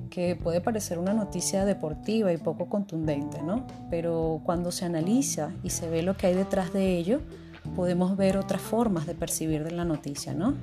que 0.10 0.38
puede 0.38 0.62
parecer 0.62 0.98
una 0.98 1.14
noticia 1.14 1.66
deportiva 1.66 2.32
y 2.32 2.38
poco 2.38 2.70
contundente, 2.70 3.42
¿no? 3.42 3.68
pero 3.90 4.42
cuando 4.46 4.72
se 4.72 4.86
analiza 4.86 5.52
y 5.64 5.72
se 5.72 5.90
ve 5.90 6.02
lo 6.02 6.16
que 6.16 6.28
hay 6.28 6.34
detrás 6.34 6.72
de 6.72 6.98
ello, 6.98 7.22
podemos 7.76 8.16
ver 8.16 8.38
otras 8.38 8.62
formas 8.62 9.06
de 9.06 9.16
percibir 9.16 9.70
la 9.72 9.84
noticia, 9.84 10.34
¿no? 10.34 10.54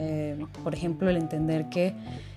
Eh, 0.00 0.46
por 0.62 0.74
ejemplo, 0.74 1.10
el 1.10 1.16
entender 1.16 1.68
que 1.68 1.92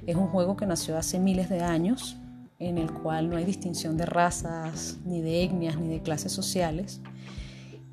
es 0.08 0.16
un 0.16 0.28
juego 0.28 0.58
que 0.58 0.66
nació 0.66 0.98
hace 0.98 1.20
miles 1.20 1.48
de 1.48 1.62
años, 1.62 2.18
en 2.58 2.80
el 2.80 2.92
cual 2.92 3.30
no 3.30 3.38
hay 3.38 3.46
distinción 3.46 3.98
de 3.98 4.08
razas, 4.08 4.98
ni 5.06 5.22
de 5.22 5.44
etnias, 5.44 5.78
ni 5.78 5.88
de 5.88 6.02
clases 6.02 6.32
sociales, 6.32 7.02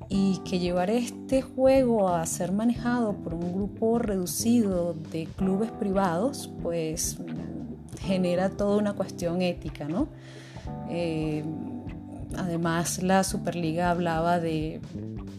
y 0.09 0.39
que 0.39 0.57
llevar 0.57 0.89
este 0.89 1.43
juego 1.43 2.09
a 2.09 2.25
ser 2.25 2.51
manejado 2.51 3.13
por 3.13 3.35
un 3.35 3.53
grupo 3.53 3.99
reducido 3.99 4.95
de 5.11 5.27
clubes 5.37 5.69
privados, 5.69 6.51
pues 6.63 7.19
genera 8.01 8.49
toda 8.49 8.77
una 8.77 8.93
cuestión 8.93 9.43
ética, 9.43 9.87
¿no? 9.87 10.07
Eh, 10.89 11.43
además, 12.35 13.03
la 13.03 13.23
Superliga 13.23 13.91
hablaba 13.91 14.39
de 14.39 14.81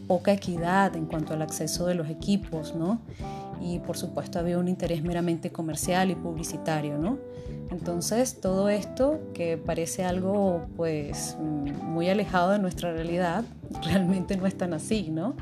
poca 0.06 0.32
equidad 0.32 0.94
en 0.94 1.06
cuanto 1.06 1.34
al 1.34 1.42
acceso 1.42 1.86
de 1.86 1.96
los 1.96 2.08
equipos, 2.08 2.76
¿no? 2.76 3.00
Y 3.60 3.78
por 3.80 3.96
supuesto 3.96 4.38
había 4.38 4.58
un 4.58 4.68
interés 4.68 5.02
meramente 5.02 5.50
comercial 5.50 6.10
y 6.10 6.14
publicitario, 6.14 6.98
¿no? 6.98 7.18
Entonces 7.70 8.40
todo 8.40 8.68
esto 8.68 9.20
que 9.34 9.56
parece 9.56 10.04
algo 10.04 10.66
pues 10.76 11.36
muy 11.40 12.08
alejado 12.08 12.50
de 12.50 12.58
nuestra 12.58 12.92
realidad, 12.92 13.44
realmente 13.84 14.36
no 14.36 14.46
es 14.46 14.56
tan 14.56 14.74
así, 14.74 15.10
¿no? 15.10 15.34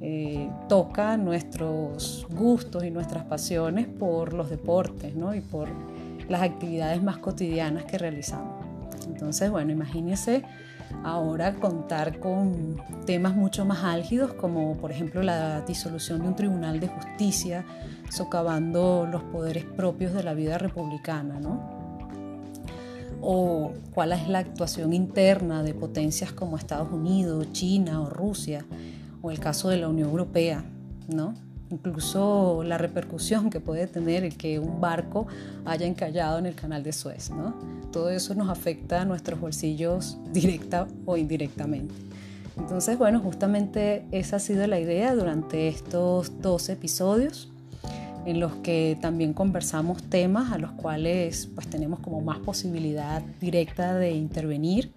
Eh, 0.00 0.48
toca 0.68 1.16
nuestros 1.16 2.26
gustos 2.30 2.84
y 2.84 2.90
nuestras 2.90 3.24
pasiones 3.24 3.88
por 3.88 4.32
los 4.32 4.48
deportes, 4.48 5.16
¿no? 5.16 5.34
Y 5.34 5.40
por 5.40 5.68
las 6.28 6.42
actividades 6.42 7.02
más 7.02 7.18
cotidianas 7.18 7.84
que 7.84 7.98
realizamos. 7.98 8.64
Entonces, 9.08 9.50
bueno, 9.50 9.72
imagínense 9.72 10.44
ahora 11.04 11.54
contar 11.54 12.18
con 12.18 12.76
temas 13.06 13.34
mucho 13.34 13.64
más 13.64 13.84
álgidos 13.84 14.32
como 14.34 14.76
por 14.76 14.90
ejemplo 14.90 15.22
la 15.22 15.60
disolución 15.62 16.22
de 16.22 16.28
un 16.28 16.36
tribunal 16.36 16.80
de 16.80 16.88
justicia 16.88 17.64
socavando 18.10 19.06
los 19.10 19.22
poderes 19.24 19.64
propios 19.64 20.12
de 20.14 20.22
la 20.22 20.34
vida 20.34 20.58
republicana, 20.58 21.38
¿no? 21.40 21.78
O 23.20 23.72
cuál 23.92 24.12
es 24.12 24.28
la 24.28 24.38
actuación 24.38 24.92
interna 24.92 25.62
de 25.62 25.74
potencias 25.74 26.32
como 26.32 26.56
Estados 26.56 26.92
Unidos, 26.92 27.52
China 27.52 28.00
o 28.00 28.08
Rusia, 28.08 28.64
o 29.20 29.30
el 29.30 29.40
caso 29.40 29.68
de 29.68 29.78
la 29.78 29.88
Unión 29.88 30.08
Europea, 30.08 30.64
¿no? 31.08 31.34
Incluso 31.70 32.62
la 32.64 32.78
repercusión 32.78 33.50
que 33.50 33.60
puede 33.60 33.86
tener 33.86 34.24
el 34.24 34.36
que 34.36 34.58
un 34.58 34.80
barco 34.80 35.26
haya 35.64 35.86
encallado 35.86 36.38
en 36.38 36.46
el 36.46 36.54
canal 36.54 36.82
de 36.82 36.92
Suez. 36.92 37.30
¿no? 37.30 37.54
Todo 37.92 38.10
eso 38.10 38.34
nos 38.34 38.48
afecta 38.48 39.02
a 39.02 39.04
nuestros 39.04 39.40
bolsillos 39.40 40.18
directa 40.32 40.86
o 41.04 41.16
indirectamente. 41.16 41.94
Entonces, 42.56 42.98
bueno, 42.98 43.20
justamente 43.20 44.04
esa 44.10 44.36
ha 44.36 44.40
sido 44.40 44.66
la 44.66 44.80
idea 44.80 45.14
durante 45.14 45.68
estos 45.68 46.40
dos 46.42 46.68
episodios 46.68 47.48
en 48.26 48.40
los 48.40 48.52
que 48.56 48.98
también 49.00 49.32
conversamos 49.32 50.02
temas 50.02 50.52
a 50.52 50.58
los 50.58 50.72
cuales 50.72 51.48
pues 51.54 51.68
tenemos 51.68 52.00
como 52.00 52.20
más 52.20 52.38
posibilidad 52.40 53.22
directa 53.40 53.94
de 53.94 54.10
intervenir, 54.10 54.92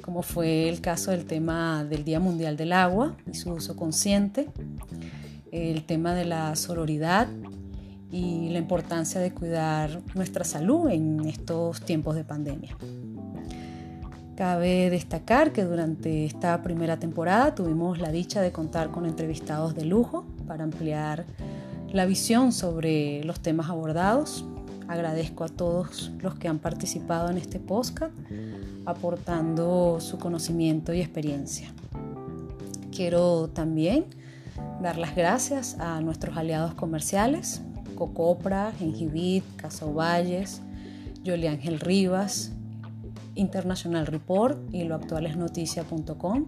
como 0.00 0.22
fue 0.22 0.68
el 0.68 0.80
caso 0.80 1.10
del 1.10 1.26
tema 1.26 1.84
del 1.84 2.02
Día 2.04 2.18
Mundial 2.18 2.56
del 2.56 2.72
Agua 2.72 3.14
y 3.30 3.36
su 3.36 3.52
uso 3.52 3.76
consciente, 3.76 4.48
el 5.52 5.84
tema 5.84 6.14
de 6.14 6.24
la 6.24 6.56
sororidad 6.56 7.28
y 8.10 8.48
la 8.48 8.58
importancia 8.58 9.20
de 9.20 9.32
cuidar 9.32 10.02
nuestra 10.14 10.44
salud 10.44 10.88
en 10.88 11.20
estos 11.26 11.82
tiempos 11.82 12.16
de 12.16 12.24
pandemia. 12.24 12.76
Cabe 14.34 14.88
destacar 14.88 15.52
que 15.52 15.64
durante 15.64 16.24
esta 16.24 16.62
primera 16.62 16.98
temporada 16.98 17.54
tuvimos 17.54 18.00
la 18.00 18.10
dicha 18.10 18.40
de 18.40 18.50
contar 18.50 18.90
con 18.90 19.04
entrevistados 19.04 19.74
de 19.74 19.84
lujo 19.84 20.24
para 20.46 20.64
ampliar 20.64 21.26
la 21.92 22.06
visión 22.06 22.52
sobre 22.52 23.22
los 23.24 23.40
temas 23.40 23.68
abordados. 23.68 24.46
Agradezco 24.88 25.44
a 25.44 25.48
todos 25.48 26.12
los 26.20 26.34
que 26.36 26.48
han 26.48 26.58
participado 26.58 27.30
en 27.30 27.36
este 27.36 27.60
podcast, 27.60 28.14
aportando 28.86 29.98
su 30.00 30.18
conocimiento 30.18 30.94
y 30.94 31.00
experiencia. 31.00 31.72
Quiero 32.90 33.48
también 33.48 34.21
dar 34.80 34.98
las 34.98 35.14
gracias 35.14 35.78
a 35.78 36.00
nuestros 36.00 36.36
aliados 36.36 36.74
comerciales, 36.74 37.62
Cocopra, 37.94 38.72
Gengibit, 38.78 39.44
Casa 39.56 39.86
Valles, 39.86 40.60
Yoli 41.22 41.46
Ángel 41.46 41.78
Rivas, 41.80 42.52
International 43.34 44.06
Report 44.06 44.58
y 44.72 44.84
loactualesnoticia.com, 44.84 46.46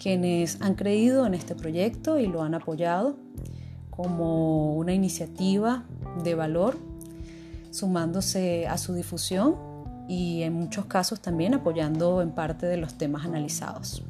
quienes 0.00 0.60
han 0.60 0.74
creído 0.74 1.26
en 1.26 1.34
este 1.34 1.54
proyecto 1.54 2.18
y 2.18 2.26
lo 2.26 2.42
han 2.42 2.54
apoyado 2.54 3.16
como 3.90 4.74
una 4.76 4.92
iniciativa 4.92 5.84
de 6.22 6.34
valor, 6.34 6.78
sumándose 7.70 8.66
a 8.66 8.78
su 8.78 8.94
difusión 8.94 9.56
y 10.08 10.42
en 10.42 10.54
muchos 10.54 10.86
casos 10.86 11.20
también 11.20 11.54
apoyando 11.54 12.22
en 12.22 12.30
parte 12.30 12.66
de 12.66 12.76
los 12.76 12.94
temas 12.94 13.24
analizados. 13.24 14.02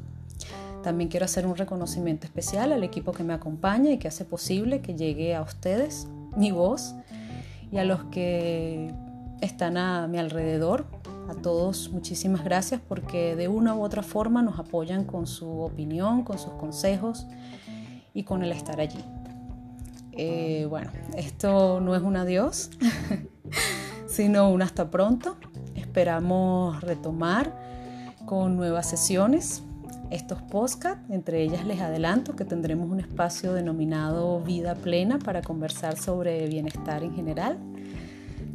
También 0.83 1.09
quiero 1.09 1.25
hacer 1.25 1.45
un 1.45 1.55
reconocimiento 1.55 2.25
especial 2.25 2.71
al 2.71 2.83
equipo 2.83 3.11
que 3.11 3.23
me 3.23 3.33
acompaña 3.33 3.91
y 3.91 3.97
que 3.97 4.07
hace 4.07 4.23
posible 4.23 4.81
que 4.81 4.95
llegue 4.95 5.35
a 5.35 5.41
ustedes 5.41 6.07
mi 6.37 6.51
voz 6.51 6.95
y 7.71 7.77
a 7.77 7.83
los 7.83 8.05
que 8.05 8.93
están 9.41 9.77
a 9.77 10.07
mi 10.07 10.17
alrededor. 10.17 10.85
A 11.29 11.35
todos 11.35 11.91
muchísimas 11.91 12.43
gracias 12.43 12.81
porque 12.87 13.35
de 13.35 13.47
una 13.47 13.75
u 13.75 13.83
otra 13.83 14.03
forma 14.03 14.41
nos 14.41 14.57
apoyan 14.57 15.03
con 15.03 15.27
su 15.27 15.61
opinión, 15.61 16.23
con 16.23 16.39
sus 16.39 16.53
consejos 16.53 17.27
y 18.13 18.23
con 18.23 18.43
el 18.43 18.51
estar 18.51 18.79
allí. 18.79 19.03
Eh, 20.13 20.65
bueno, 20.69 20.91
esto 21.15 21.79
no 21.81 21.95
es 21.95 22.01
un 22.01 22.15
adiós, 22.15 22.71
sino 24.07 24.49
un 24.49 24.61
hasta 24.61 24.89
pronto. 24.89 25.35
Esperamos 25.75 26.81
retomar 26.81 27.53
con 28.25 28.55
nuevas 28.57 28.89
sesiones 28.89 29.63
estos 30.11 30.41
podcasts. 30.41 31.03
Entre 31.09 31.43
ellas 31.43 31.65
les 31.65 31.81
adelanto 31.81 32.35
que 32.35 32.45
tendremos 32.45 32.89
un 32.89 32.99
espacio 32.99 33.53
denominado 33.53 34.41
Vida 34.41 34.75
Plena 34.75 35.19
para 35.19 35.41
conversar 35.41 35.97
sobre 35.97 36.47
bienestar 36.47 37.03
en 37.03 37.13
general. 37.13 37.57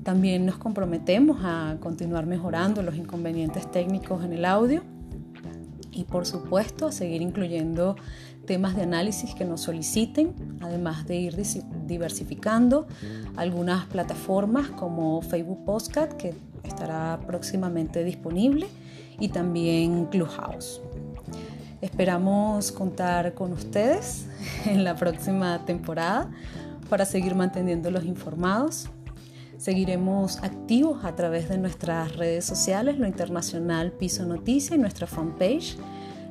También 0.03 0.45
nos 0.45 0.59
comprometemos 0.59 1.39
a 1.43 1.77
continuar 1.81 2.27
mejorando 2.27 2.83
los 2.83 2.97
inconvenientes 2.97 3.71
técnicos 3.71 4.25
en 4.25 4.35
el 4.35 4.45
audio 4.45 4.83
y 5.93 6.05
por 6.05 6.27
supuesto 6.27 6.89
a 6.89 6.93
seguir 6.93 7.23
incluyendo 7.23 7.97
temas 8.47 8.77
de 8.77 8.83
análisis 8.83 9.35
que 9.35 9.45
nos 9.45 9.63
soliciten, 9.63 10.35
además 10.61 11.07
de 11.07 11.17
ir 11.17 11.43
diversificando 11.87 12.87
algunas 13.37 13.87
plataformas 13.87 14.69
como 14.69 15.23
Facebook 15.23 15.65
Postcat 15.65 16.13
que 16.15 16.35
estará 16.65 17.21
próximamente 17.27 18.05
disponible 18.05 18.67
y 19.19 19.29
también 19.29 20.07
Clubhouse. 20.07 20.83
Esperamos 21.85 22.73
contar 22.73 23.35
con 23.35 23.53
ustedes 23.53 24.25
en 24.65 24.85
la 24.85 24.97
próxima 24.97 25.67
temporada 25.67 26.31
para 26.89 27.05
seguir 27.05 27.35
manteniéndolos 27.35 28.07
informados. 28.07 28.89
Seguiremos 29.59 30.43
activos 30.43 31.05
a 31.05 31.15
través 31.15 31.51
de 31.51 31.59
nuestras 31.59 32.17
redes 32.17 32.47
sociales, 32.47 32.99
lo 32.99 33.07
internacional 33.07 33.93
Piso 33.93 34.25
Noticia 34.25 34.77
y 34.77 34.79
nuestra 34.79 35.07
fanpage, 35.07 35.77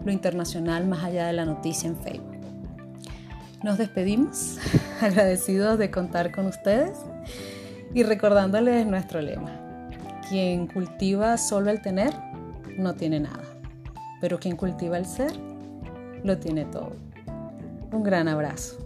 lo 0.04 0.12
internacional 0.12 0.88
más 0.88 1.04
allá 1.04 1.28
de 1.28 1.34
la 1.34 1.46
noticia 1.46 1.88
en 1.88 1.98
Facebook. 1.98 2.36
Nos 3.62 3.78
despedimos, 3.78 4.58
agradecidos 5.02 5.78
de 5.78 5.92
contar 5.92 6.32
con 6.32 6.48
ustedes 6.48 6.98
y 7.94 8.02
recordándoles 8.02 8.88
nuestro 8.88 9.22
lema. 9.22 9.52
Quien 10.28 10.66
cultiva 10.66 11.38
solo 11.38 11.70
el 11.70 11.80
tener, 11.80 12.12
no 12.76 12.96
tiene 12.96 13.20
nada 13.20 13.53
pero 14.24 14.40
quien 14.40 14.56
cultiva 14.56 14.98
el 14.98 15.06
ser 15.06 15.34
lo 16.24 16.38
tiene 16.38 16.64
todo. 16.64 16.94
Un 17.92 18.04
gran 18.04 18.30
abrazo. 18.30 18.78